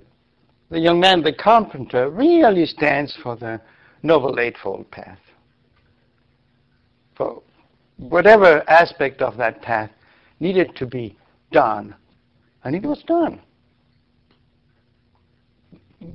the 0.69 0.79
young 0.79 0.99
man, 0.99 1.21
the 1.21 1.33
carpenter, 1.33 2.09
really 2.09 2.65
stands 2.65 3.17
for 3.21 3.35
the 3.35 3.59
Noble 4.01 4.39
Eightfold 4.39 4.89
Path. 4.91 5.19
Whatever 7.99 8.63
aspect 8.69 9.21
of 9.21 9.35
that 9.37 9.61
path 9.61 9.91
needed 10.39 10.73
to 10.77 10.85
be 10.85 11.17
done, 11.51 11.93
and 12.63 12.73
it 12.73 12.83
was 12.83 13.03
done 13.03 13.41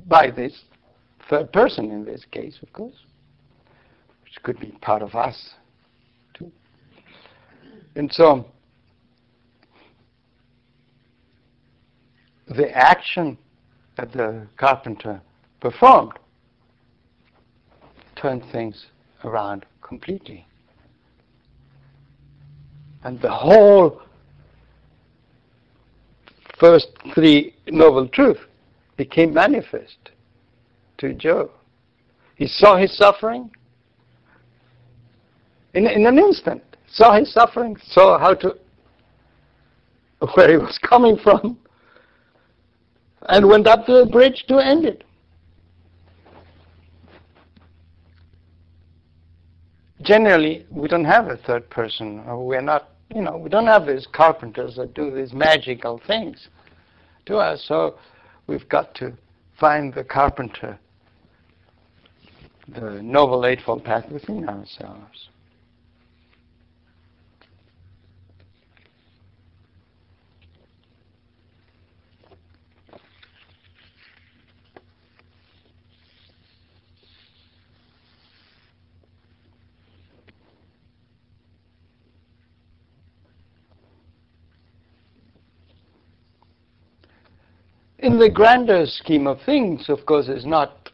by 0.07 0.31
this 0.31 0.63
third 1.29 1.53
person 1.53 1.91
in 1.91 2.03
this 2.03 2.25
case, 2.31 2.57
of 2.63 2.73
course, 2.73 2.95
which 4.23 4.41
could 4.41 4.59
be 4.59 4.71
part 4.81 5.03
of 5.03 5.13
us 5.13 5.51
too. 6.33 6.51
And 7.95 8.11
so 8.11 8.45
the 12.47 12.75
action 12.75 13.37
that 13.95 14.11
the 14.11 14.47
carpenter 14.57 15.21
performed 15.61 16.13
turned 18.15 18.43
things 18.51 18.87
around 19.23 19.67
completely. 19.81 20.47
And 23.05 23.21
the 23.21 23.31
whole 23.31 24.01
first 26.59 26.87
three 27.13 27.53
noble 27.67 28.07
truth 28.07 28.39
became 28.97 29.33
manifest 29.33 30.09
to 30.97 31.13
Joe. 31.13 31.51
He 32.35 32.47
saw 32.47 32.77
his 32.77 32.97
suffering 32.97 33.51
in, 35.75 35.85
in 35.85 36.07
an 36.07 36.17
instant, 36.17 36.63
saw 36.89 37.15
his 37.17 37.31
suffering, 37.31 37.77
saw 37.89 38.17
how 38.17 38.33
to 38.33 38.55
where 40.33 40.49
he 40.49 40.57
was 40.57 40.79
coming 40.79 41.17
from, 41.21 41.59
and 43.29 43.47
went 43.47 43.67
up 43.67 43.85
to 43.85 43.93
the 44.03 44.05
bridge 44.07 44.45
to 44.47 44.57
end 44.57 44.83
it. 44.85 45.03
Generally, 50.01 50.65
we 50.71 50.87
don't 50.87 51.05
have 51.05 51.27
a 51.27 51.37
third 51.37 51.69
person, 51.69 52.23
uh, 52.27 52.31
or 52.31 52.47
we're 52.47 52.61
not, 52.61 52.89
you 53.13 53.21
know, 53.21 53.37
we 53.37 53.49
don't 53.49 53.67
have 53.67 53.85
these 53.85 54.07
carpenters 54.11 54.75
that 54.75 54.93
do 54.93 55.11
these 55.11 55.33
magical 55.33 56.01
things 56.07 56.49
to 57.25 57.37
us. 57.37 57.63
So 57.67 57.97
we've 58.47 58.67
got 58.69 58.95
to 58.95 59.13
find 59.59 59.93
the 59.93 60.03
carpenter, 60.03 60.79
the 62.67 63.01
Noble 63.01 63.45
Eightfold 63.45 63.83
Path 63.83 64.09
within 64.09 64.49
ourselves. 64.49 65.29
In 88.05 88.19
the 88.19 88.29
grander 88.29 88.85
scheme 88.85 89.25
of 89.25 89.41
things, 89.47 89.89
of 89.89 90.05
course, 90.05 90.27
is 90.27 90.45
not 90.45 90.91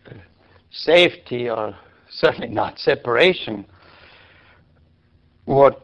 safety 0.72 1.50
or 1.50 1.76
certainly 2.10 2.48
not 2.48 2.80
separation 2.80 3.66
what 5.44 5.82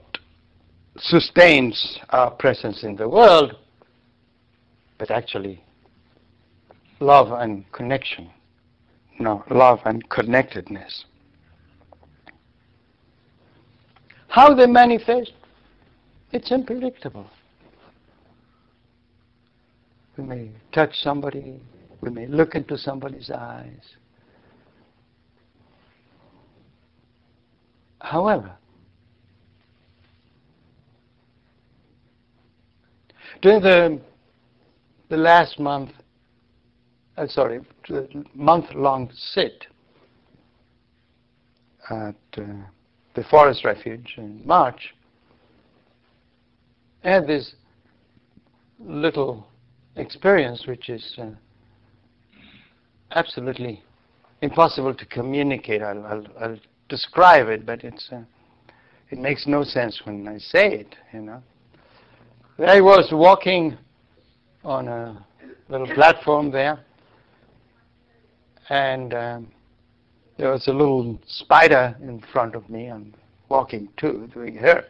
sustains 0.97 1.99
our 2.11 2.31
presence 2.31 2.83
in 2.83 2.95
the 2.95 3.09
world, 3.09 3.57
but 4.97 5.11
actually 5.11 5.61
love 7.01 7.33
and 7.33 7.69
connection. 7.73 8.29
No, 9.19 9.43
love 9.49 9.79
and 9.83 10.07
connectedness. 10.09 11.03
How 14.29 14.53
they 14.53 14.65
manifest, 14.65 15.33
it's 16.31 16.53
unpredictable. 16.53 17.29
We 20.17 20.23
may 20.23 20.51
touch 20.71 20.95
somebody. 21.01 21.61
We 22.01 22.09
may 22.09 22.25
look 22.27 22.55
into 22.55 22.77
somebody's 22.77 23.29
eyes. 23.29 23.81
However, 27.99 28.51
during 33.41 33.61
the 33.61 34.01
the 35.09 35.17
last 35.17 35.59
month, 35.59 35.91
uh, 37.15 37.27
sorry, 37.27 37.61
month-long 38.33 39.09
sit 39.13 39.67
at 41.89 42.15
uh, 42.37 42.43
the 43.15 43.23
forest 43.29 43.63
refuge 43.63 44.15
in 44.17 44.41
March, 44.45 44.93
I 47.03 47.11
had 47.11 47.27
this 47.27 47.53
little 48.79 49.47
experience 49.97 50.65
which 50.67 50.89
is 50.89 51.15
uh, 51.17 51.29
absolutely 53.11 53.83
impossible 54.41 54.93
to 54.93 55.05
communicate. 55.05 55.81
I'll, 55.81 56.05
I'll, 56.05 56.27
I'll 56.39 56.59
describe 56.89 57.47
it, 57.47 57.65
but 57.65 57.83
it's 57.83 58.09
uh, 58.11 58.21
it 59.09 59.19
makes 59.19 59.47
no 59.47 59.63
sense 59.63 60.01
when 60.03 60.27
I 60.27 60.37
say 60.37 60.73
it. 60.73 60.95
You 61.13 61.21
know, 61.21 61.43
I 62.65 62.81
was 62.81 63.09
walking 63.11 63.77
on 64.63 64.87
a 64.87 65.25
little 65.69 65.87
platform 65.87 66.51
there, 66.51 66.79
and 68.69 69.13
um, 69.13 69.51
there 70.37 70.51
was 70.51 70.67
a 70.67 70.73
little 70.73 71.19
spider 71.25 71.95
in 72.01 72.21
front 72.31 72.55
of 72.55 72.69
me. 72.69 72.87
I'm 72.87 73.13
walking 73.49 73.89
too, 73.97 74.29
doing 74.33 74.55
her 74.57 74.85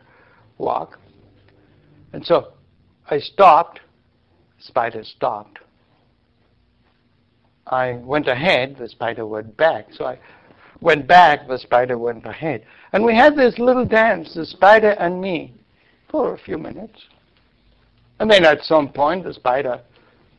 walk, 0.58 1.00
and 2.12 2.26
so 2.26 2.54
I 3.10 3.20
stopped 3.20 3.80
spider 4.60 5.04
stopped. 5.04 5.60
I 7.68 7.94
went 7.94 8.28
ahead, 8.28 8.78
the 8.78 8.88
spider 8.88 9.26
went 9.26 9.58
back. 9.58 9.88
So 9.94 10.06
I 10.06 10.20
went 10.80 11.08
back, 11.08 11.48
the 11.48 11.58
spider 11.58 11.98
went 11.98 12.26
ahead. 12.26 12.64
And 12.94 13.04
we 13.04 13.16
had 13.16 13.36
this 13.36 13.60
little 13.60 13.86
dance, 13.86 14.34
the 14.34 14.46
spider 14.46 14.92
and 14.92 15.20
me, 15.20 15.54
for 16.10 16.34
a 16.34 16.38
few 16.38 16.58
minutes. 16.58 17.02
And 18.20 18.32
then 18.32 18.46
at 18.46 18.64
some 18.64 18.90
point, 18.90 19.26
the 19.26 19.34
spider 19.34 19.82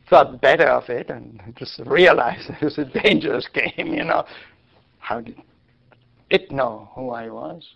thought 0.09 0.41
better 0.41 0.67
of 0.67 0.89
it 0.89 1.09
and 1.09 1.41
just 1.55 1.79
realized 1.85 2.49
it 2.61 2.63
was 2.63 2.77
a 2.77 2.85
dangerous 2.85 3.47
game, 3.47 3.93
you 3.93 4.03
know. 4.03 4.25
How 4.99 5.21
did 5.21 5.37
it 6.29 6.51
know 6.51 6.89
who 6.93 7.11
I 7.11 7.29
was? 7.29 7.67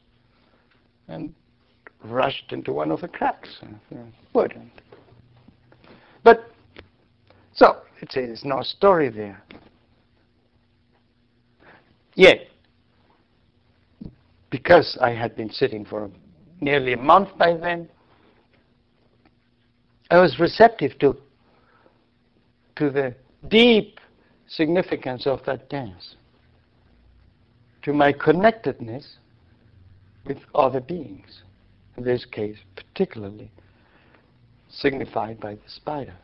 And 1.07 1.33
rushed 2.03 2.51
into 2.51 2.73
one 2.73 2.91
of 2.91 3.01
the 3.01 3.07
cracks 3.07 3.49
of 3.61 3.69
the 3.89 3.99
uh, 3.99 4.05
wood. 4.33 4.53
But, 6.23 6.51
so, 7.53 7.77
it's, 8.01 8.15
there's 8.15 8.45
no 8.45 8.61
story 8.61 9.09
there. 9.09 9.41
Yet, 12.15 12.47
because 14.49 14.97
I 15.01 15.11
had 15.11 15.35
been 15.35 15.49
sitting 15.49 15.83
for 15.83 16.09
nearly 16.61 16.93
a 16.93 16.97
month 16.97 17.37
by 17.37 17.57
then, 17.57 17.89
I 20.11 20.19
was 20.19 20.39
receptive 20.39 20.97
to, 20.99 21.17
to 22.75 22.89
the 22.89 23.15
deep 23.47 23.99
significance 24.47 25.25
of 25.25 25.43
that 25.45 25.69
dance, 25.69 26.15
to 27.81 27.93
my 27.93 28.13
connectedness 28.13 29.17
with 30.25 30.37
other 30.53 30.79
beings, 30.79 31.41
in 31.97 32.03
this 32.03 32.25
case 32.25 32.57
particularly 32.75 33.49
signified 34.77 35.39
by 35.39 35.55
the 35.55 35.61
spider. 35.67 36.15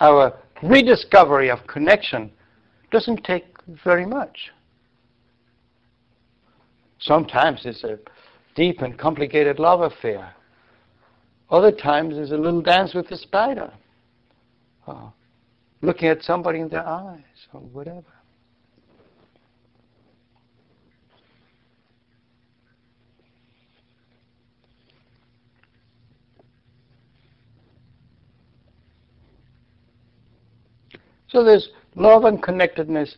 Our 0.00 0.32
rediscovery 0.62 1.50
of 1.50 1.66
connection 1.66 2.30
doesn't 2.90 3.24
take 3.24 3.44
very 3.84 4.06
much. 4.06 4.50
Sometimes 7.00 7.62
it's 7.64 7.84
a 7.84 7.98
deep 8.54 8.80
and 8.80 8.96
complicated 8.98 9.58
love 9.58 9.80
affair. 9.80 10.34
Other 11.50 11.72
times 11.72 12.16
it's 12.16 12.30
a 12.30 12.36
little 12.36 12.62
dance 12.62 12.94
with 12.94 13.08
the 13.08 13.16
spider. 13.16 13.72
Looking 15.80 16.08
at 16.08 16.22
somebody 16.22 16.60
in 16.60 16.68
their 16.68 16.86
eyes 16.86 17.46
or 17.52 17.60
whatever. 17.60 18.04
So 31.28 31.44
there's 31.44 31.68
love 31.94 32.24
and 32.24 32.42
connectedness 32.42 33.16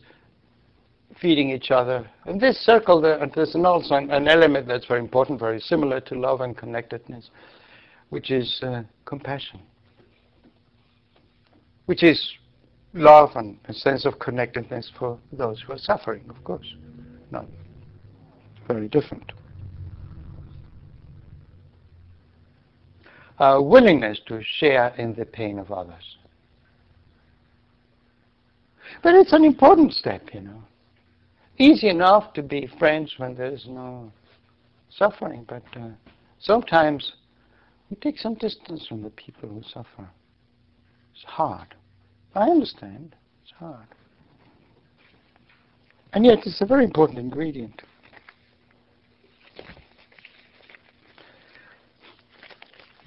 feeding 1.19 1.51
each 1.51 1.71
other. 1.71 2.09
In 2.25 2.39
this 2.39 2.57
circle, 2.57 2.99
there's 2.99 3.55
also 3.55 3.95
an 3.95 4.27
element 4.27 4.67
that's 4.67 4.85
very 4.85 4.99
important, 4.99 5.39
very 5.39 5.59
similar 5.59 5.99
to 6.01 6.15
love 6.15 6.41
and 6.41 6.57
connectedness, 6.57 7.29
which 8.09 8.31
is 8.31 8.59
uh, 8.63 8.83
compassion, 9.05 9.59
which 11.85 12.03
is 12.03 12.33
love 12.93 13.31
and 13.35 13.57
a 13.67 13.73
sense 13.73 14.05
of 14.05 14.19
connectedness 14.19 14.91
for 14.97 15.17
those 15.31 15.61
who 15.61 15.73
are 15.73 15.77
suffering, 15.77 16.23
of 16.29 16.43
course. 16.43 16.75
Not 17.29 17.45
very 18.67 18.87
different. 18.87 19.31
A 23.39 23.61
willingness 23.61 24.19
to 24.27 24.41
share 24.59 24.93
in 24.97 25.15
the 25.15 25.25
pain 25.25 25.57
of 25.57 25.71
others. 25.71 26.17
But 29.03 29.15
it's 29.15 29.33
an 29.33 29.43
important 29.43 29.93
step, 29.93 30.29
you 30.33 30.41
know. 30.41 30.63
Easy 31.57 31.89
enough 31.89 32.33
to 32.33 32.41
be 32.41 32.69
friends 32.79 33.13
when 33.17 33.35
there's 33.35 33.65
no 33.67 34.11
suffering, 34.89 35.45
but 35.47 35.63
uh, 35.75 35.89
sometimes 36.39 37.13
we 37.89 37.97
take 37.97 38.17
some 38.17 38.35
distance 38.35 38.85
from 38.87 39.01
the 39.01 39.09
people 39.11 39.49
who 39.49 39.61
suffer. 39.63 40.09
It's 41.13 41.23
hard. 41.25 41.75
I 42.35 42.49
understand. 42.49 43.15
It's 43.43 43.53
hard. 43.57 43.87
And 46.13 46.25
yet 46.25 46.39
it's 46.45 46.61
a 46.61 46.65
very 46.65 46.83
important 46.83 47.19
ingredient. 47.19 47.81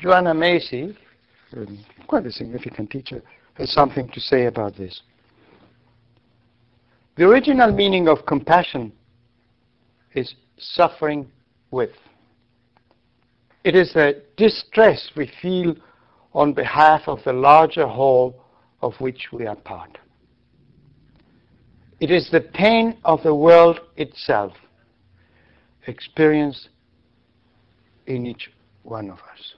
Joanna 0.01 0.35
Macy, 0.35 0.97
quite 2.07 2.27
a 2.27 2.33
significant 2.33 2.91
teacher, 2.91 3.23
has 3.55 3.73
something 3.73 4.09
to 4.11 4.21
say 4.21 4.47
about 4.47 4.77
this. 4.77 5.01
The 7.17 7.25
original 7.25 7.73
meaning 7.73 8.09
of 8.09 8.27
compassion 8.27 8.93
is 10.15 10.35
suffering 10.59 11.31
with. 11.71 11.91
It 13.63 13.77
is 13.77 13.93
the 13.93 14.23
distress 14.37 15.11
we 15.17 15.31
feel 15.41 15.77
on 16.33 16.53
behalf 16.53 17.03
of 17.07 17.23
the 17.25 17.33
larger 17.33 17.87
whole 17.87 18.43
of 18.83 18.95
which 19.01 19.29
we 19.33 19.47
are 19.47 19.57
part. 19.57 19.99
It 22.01 22.11
is 22.11 22.29
the 22.31 22.41
pain 22.41 22.99
of 23.05 23.23
the 23.23 23.35
world 23.35 23.81
itself 23.97 24.53
experienced 25.87 26.69
in 28.07 28.27
each 28.27 28.51
one 28.83 29.09
of 29.09 29.19
us. 29.19 29.55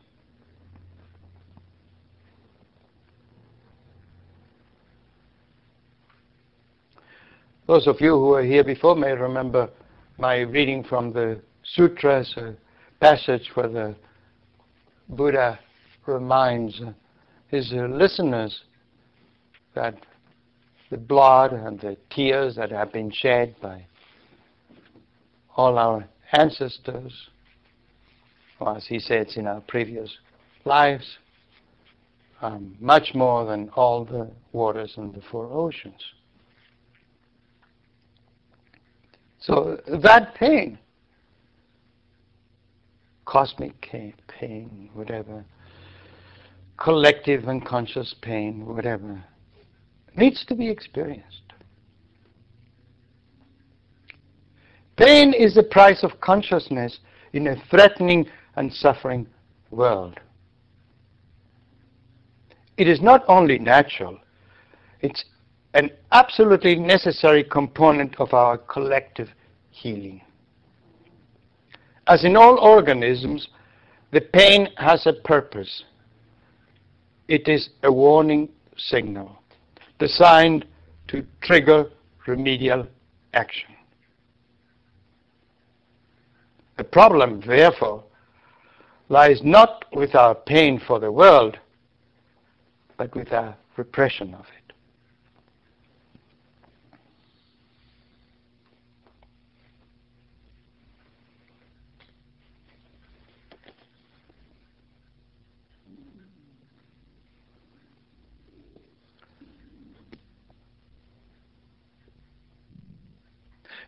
Those 7.66 7.88
of 7.88 8.00
you 8.00 8.10
who 8.10 8.26
were 8.28 8.44
here 8.44 8.62
before 8.62 8.94
may 8.94 9.10
remember 9.12 9.68
my 10.18 10.38
reading 10.38 10.84
from 10.84 11.12
the 11.12 11.40
sutras, 11.64 12.32
a 12.36 12.54
passage 13.00 13.50
where 13.54 13.68
the 13.68 13.96
Buddha 15.08 15.58
reminds 16.06 16.80
his 17.48 17.72
listeners 17.72 18.62
that 19.74 19.96
the 20.90 20.96
blood 20.96 21.52
and 21.52 21.80
the 21.80 21.96
tears 22.08 22.54
that 22.54 22.70
have 22.70 22.92
been 22.92 23.10
shed 23.10 23.56
by 23.60 23.84
all 25.56 25.76
our 25.76 26.06
ancestors, 26.32 27.12
or 28.60 28.76
as 28.76 28.86
he 28.86 29.00
says 29.00 29.36
in 29.36 29.48
our 29.48 29.60
previous 29.62 30.16
lives, 30.64 31.18
are 32.40 32.60
much 32.78 33.12
more 33.12 33.44
than 33.44 33.70
all 33.70 34.04
the 34.04 34.30
waters 34.52 34.94
in 34.96 35.10
the 35.10 35.22
four 35.32 35.46
oceans. 35.50 36.00
So 39.46 39.78
that 39.86 40.34
pain, 40.34 40.76
cosmic 43.26 43.80
pain, 43.80 44.90
whatever, 44.92 45.44
collective 46.78 47.48
unconscious 47.48 48.12
pain, 48.22 48.66
whatever, 48.66 49.22
needs 50.16 50.44
to 50.46 50.56
be 50.56 50.68
experienced. 50.68 51.42
Pain 54.96 55.32
is 55.32 55.54
the 55.54 55.62
price 55.62 56.02
of 56.02 56.20
consciousness 56.20 56.98
in 57.32 57.46
a 57.46 57.62
threatening 57.70 58.26
and 58.56 58.72
suffering 58.72 59.28
world. 59.70 60.18
It 62.76 62.88
is 62.88 63.00
not 63.00 63.24
only 63.28 63.60
natural, 63.60 64.18
it's 65.02 65.24
an 65.76 65.90
absolutely 66.10 66.74
necessary 66.74 67.44
component 67.44 68.18
of 68.18 68.32
our 68.32 68.56
collective 68.56 69.28
healing. 69.68 70.22
As 72.06 72.24
in 72.24 72.34
all 72.34 72.58
organisms, 72.58 73.48
the 74.10 74.22
pain 74.22 74.70
has 74.78 75.06
a 75.06 75.12
purpose. 75.12 75.84
It 77.28 77.46
is 77.46 77.68
a 77.82 77.92
warning 77.92 78.48
signal 78.78 79.36
designed 79.98 80.64
to 81.08 81.26
trigger 81.42 81.90
remedial 82.26 82.86
action. 83.34 83.74
The 86.78 86.84
problem, 86.84 87.42
therefore, 87.46 88.02
lies 89.10 89.42
not 89.42 89.84
with 89.92 90.14
our 90.14 90.34
pain 90.34 90.80
for 90.86 90.98
the 91.00 91.12
world, 91.12 91.58
but 92.96 93.14
with 93.14 93.30
our 93.34 93.54
repression 93.76 94.32
of 94.32 94.46
it. 94.55 94.55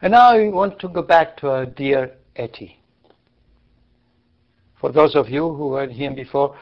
And 0.01 0.13
now 0.13 0.31
I 0.31 0.49
want 0.49 0.79
to 0.81 0.89
go 0.89 1.03
back 1.03 1.37
to 1.39 1.49
our 1.49 1.67
dear 1.67 2.13
Etty. 2.37 2.79
For 4.81 4.93
those 4.93 5.17
of 5.17 5.29
you 5.29 5.53
who 5.53 5.69
weren't 5.71 5.93
here 5.93 6.13
before, 6.13 6.57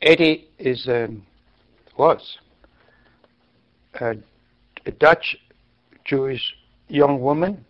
Etty 0.00 0.48
is 0.58 0.86
um, 0.86 1.26
was 1.98 2.38
a, 4.00 4.14
a 4.86 4.90
Dutch 4.92 5.36
Jewish 6.04 6.54
young 6.88 7.20
woman 7.20 7.64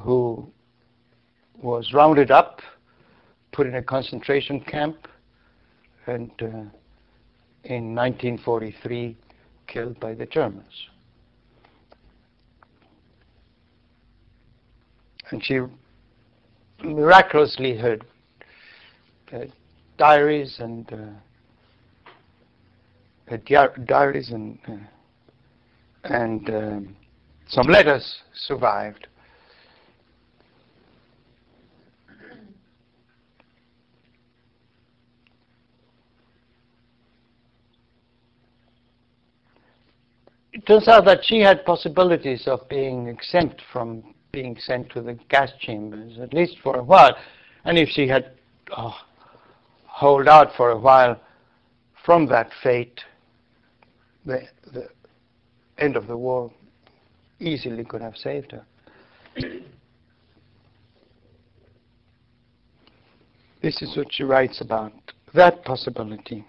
who 0.00 0.50
was 1.62 1.92
rounded 1.92 2.30
up, 2.30 2.60
put 3.52 3.66
in 3.66 3.76
a 3.76 3.82
concentration 3.82 4.60
camp, 4.60 5.06
and 6.06 6.30
uh, 6.40 6.46
in 7.64 7.94
1943 7.94 9.16
killed 9.68 10.00
by 10.00 10.14
the 10.14 10.26
Germans. 10.26 10.89
And 15.30 15.44
she 15.44 15.60
miraculously 16.82 17.76
her, 17.76 17.98
her 19.30 19.46
diaries 19.96 20.56
and 20.58 20.92
uh, 20.92 22.10
her 23.28 23.36
di- 23.38 23.84
diaries 23.84 24.30
and 24.30 24.58
uh, 24.66 24.72
and 26.04 26.48
um, 26.50 26.96
some 27.48 27.66
letters 27.66 28.22
survived. 28.34 29.06
It 40.52 40.66
turns 40.66 40.88
out 40.88 41.04
that 41.04 41.24
she 41.24 41.40
had 41.40 41.64
possibilities 41.64 42.46
of 42.46 42.68
being 42.68 43.06
exempt 43.06 43.62
from 43.72 44.14
being 44.32 44.56
sent 44.58 44.90
to 44.90 45.00
the 45.00 45.18
gas 45.28 45.50
chambers, 45.60 46.18
at 46.18 46.32
least 46.32 46.56
for 46.62 46.76
a 46.76 46.82
while. 46.82 47.16
And 47.64 47.78
if 47.78 47.88
she 47.88 48.06
had 48.08 48.32
oh, 48.76 48.96
hold 49.86 50.28
out 50.28 50.54
for 50.56 50.70
a 50.70 50.78
while 50.78 51.20
from 52.04 52.26
that 52.26 52.50
fate, 52.62 53.00
the, 54.24 54.42
the 54.72 54.88
end 55.78 55.96
of 55.96 56.06
the 56.06 56.16
war 56.16 56.50
easily 57.38 57.84
could 57.84 58.02
have 58.02 58.16
saved 58.16 58.52
her. 58.52 58.64
this 63.62 63.82
is 63.82 63.96
what 63.96 64.08
she 64.10 64.22
writes 64.22 64.60
about 64.60 64.92
that 65.34 65.64
possibility. 65.64 66.44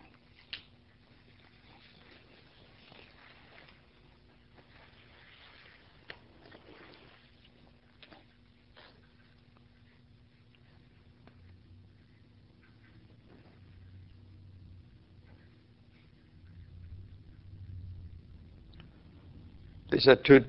Two, 20.24 20.46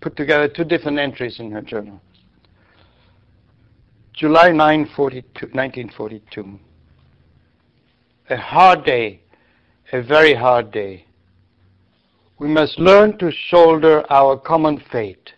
put 0.00 0.16
together 0.16 0.48
two 0.48 0.64
different 0.64 0.98
entries 0.98 1.40
in 1.40 1.50
her 1.50 1.62
journal. 1.62 2.00
July 4.12 4.50
9, 4.50 4.86
1942. 4.96 6.58
A 8.30 8.36
hard 8.36 8.84
day, 8.84 9.20
a 9.92 10.02
very 10.02 10.34
hard 10.34 10.70
day. 10.70 11.04
We 12.38 12.48
must 12.48 12.78
learn 12.78 13.18
to 13.18 13.30
shoulder 13.30 14.04
our 14.10 14.36
common 14.38 14.82
fate. 14.90 15.32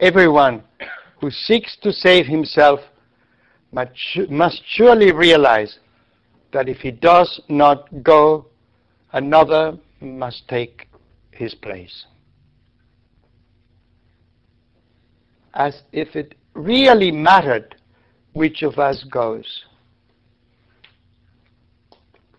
Everyone 0.00 0.62
who 1.20 1.30
seeks 1.30 1.76
to 1.82 1.92
save 1.92 2.26
himself 2.26 2.80
must 3.72 4.62
surely 4.66 5.12
realize 5.12 5.78
that 6.52 6.68
if 6.68 6.78
he 6.78 6.90
does 6.90 7.40
not 7.48 8.02
go, 8.02 8.46
another 9.12 9.78
must 10.00 10.48
take 10.48 10.87
his 11.38 11.54
place. 11.54 12.04
As 15.54 15.82
if 15.92 16.16
it 16.16 16.34
really 16.54 17.10
mattered 17.10 17.76
which 18.32 18.62
of 18.62 18.78
us 18.78 19.04
goes. 19.04 19.64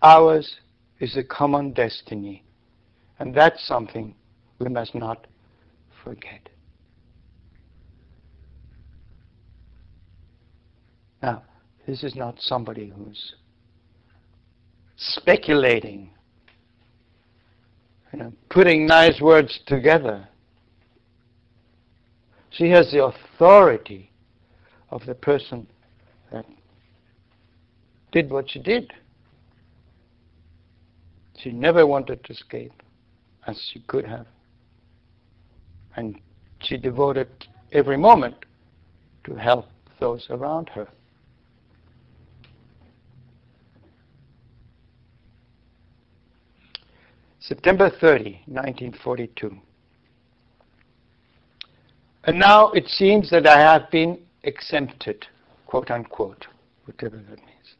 Ours 0.02 0.58
is 1.00 1.18
a 1.18 1.24
common 1.24 1.72
destiny, 1.74 2.44
and 3.20 3.34
that's 3.34 3.66
something 3.66 4.16
we 4.60 4.70
must 4.70 4.96
not 4.96 5.28
forget. 6.04 6.50
Now, 11.22 11.44
this 11.88 12.04
is 12.04 12.16
not 12.16 12.36
somebody 12.40 12.94
who's 12.96 13.36
speculating 14.96 16.12
you 18.14 18.20
know, 18.20 18.34
putting 18.50 18.86
nice 18.86 19.20
words 19.22 19.60
together. 19.66 20.28
She 22.52 22.70
has 22.70 22.92
the 22.92 23.06
authority 23.06 24.12
of 24.90 25.06
the 25.06 25.14
person 25.14 25.68
that 26.32 26.46
did 28.12 28.30
what 28.30 28.50
she 28.50 28.60
did. 28.60 28.92
She 31.38 31.52
never 31.52 31.86
wanted 31.86 32.24
to 32.26 32.34
escape, 32.34 32.74
as 33.48 33.62
she 33.72 33.80
could 33.82 34.06
have. 34.06 34.26
And 35.96 36.20
she 36.62 36.78
devoted 36.78 37.30
every 37.72 37.98
moment 37.98 38.36
to 39.26 39.36
help 39.36 39.68
those 40.00 40.26
around 40.30 40.70
her. 40.70 40.88
September 47.50 47.90
30, 47.90 48.44
1942. 48.46 49.58
And 52.26 52.38
now 52.38 52.70
it 52.74 52.88
seems 52.88 53.32
that 53.32 53.48
I 53.48 53.60
have 53.60 53.90
been 53.90 54.20
exempted, 54.44 55.26
quote 55.66 55.90
unquote, 55.90 56.46
whatever 56.86 57.16
that 57.16 57.40
means. 57.40 57.76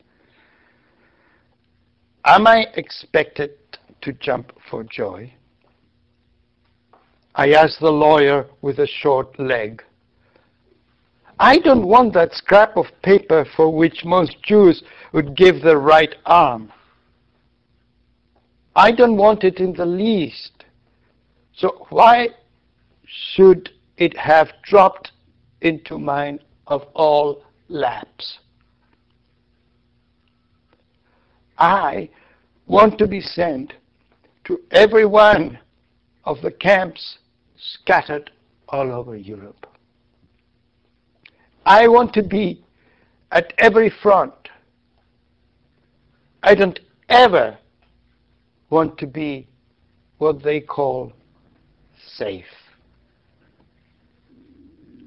Am 2.26 2.48
I 2.48 2.66
expected 2.78 3.52
to 4.02 4.12
jump 4.14 4.54
for 4.72 4.84
joy? 4.86 5.32
I 7.36 7.52
asked 7.52 7.80
the 7.80 7.92
lawyer 7.92 8.48
with 8.64 8.80
a 8.80 8.88
short 8.88 9.40
leg. 9.40 9.84
I 11.40 11.60
don't 11.60 11.86
want 11.86 12.16
that 12.16 12.34
scrap 12.34 12.76
of 12.76 12.88
paper 13.04 13.46
for 13.56 13.72
which 13.72 14.04
most 14.04 14.42
Jews 14.42 14.82
would 15.14 15.38
give 15.38 15.62
the 15.62 15.78
right 15.78 16.16
arm. 16.26 16.72
I 18.80 18.94
don't 18.94 19.18
want 19.18 19.44
it 19.44 19.58
in 19.58 19.74
the 19.74 19.86
least. 19.86 20.64
So 21.54 21.86
why 21.90 22.30
should 23.06 23.72
it 23.98 24.16
have 24.16 24.54
dropped 24.64 25.12
into 25.60 26.00
mine 26.00 26.40
of 26.66 26.84
all 26.94 27.44
laps? 27.68 28.40
I 31.58 32.10
want 32.68 32.98
to 33.00 33.08
be 33.08 33.20
sent 33.20 33.74
to 34.46 34.62
every 34.72 35.06
one 35.06 35.60
of 36.24 36.42
the 36.42 36.52
camps 36.52 37.18
scattered 37.58 38.32
all 38.70 38.94
over 38.94 39.18
Europe. 39.18 39.68
I 41.66 41.90
want 41.90 42.14
to 42.14 42.24
be 42.24 42.64
at 43.34 43.52
every 43.58 43.90
front. 43.90 44.34
I 46.44 46.56
don't 46.56 46.80
ever 47.10 47.58
want 48.70 48.98
to 49.00 49.08
be 49.08 49.48
what 50.18 50.44
they 50.44 50.60
call 50.60 51.14
safe. 52.16 52.46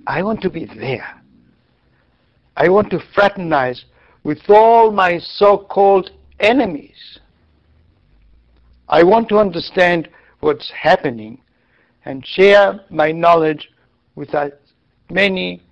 I 0.07 0.23
want 0.23 0.41
to 0.43 0.51
be 0.51 0.65
there. 0.65 1.21
I 2.57 2.69
want 2.69 2.91
to 2.91 2.99
fraternize 3.15 3.85
with 4.25 4.41
all 4.49 4.91
my 4.91 5.19
so-called 5.19 6.11
enemies. 6.41 7.19
I 8.89 9.03
want 9.03 9.29
to 9.31 9.39
understand 9.39 10.09
what's 10.41 10.71
happening 10.71 11.41
and 12.05 12.27
share 12.27 12.81
my 12.91 13.13
knowledge 13.13 13.71
with 14.17 14.35
as 14.35 14.53
many 15.09 15.63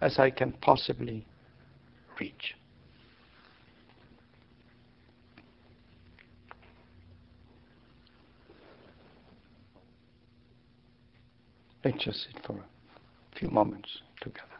as 0.00 0.18
I 0.18 0.30
can 0.30 0.52
possibly 0.52 1.26
reach. 2.20 2.54
Let's 11.90 12.04
just 12.04 12.18
sit 12.24 12.44
for 12.44 12.52
a 12.52 13.38
few 13.38 13.48
moments 13.48 13.88
together. 14.20 14.57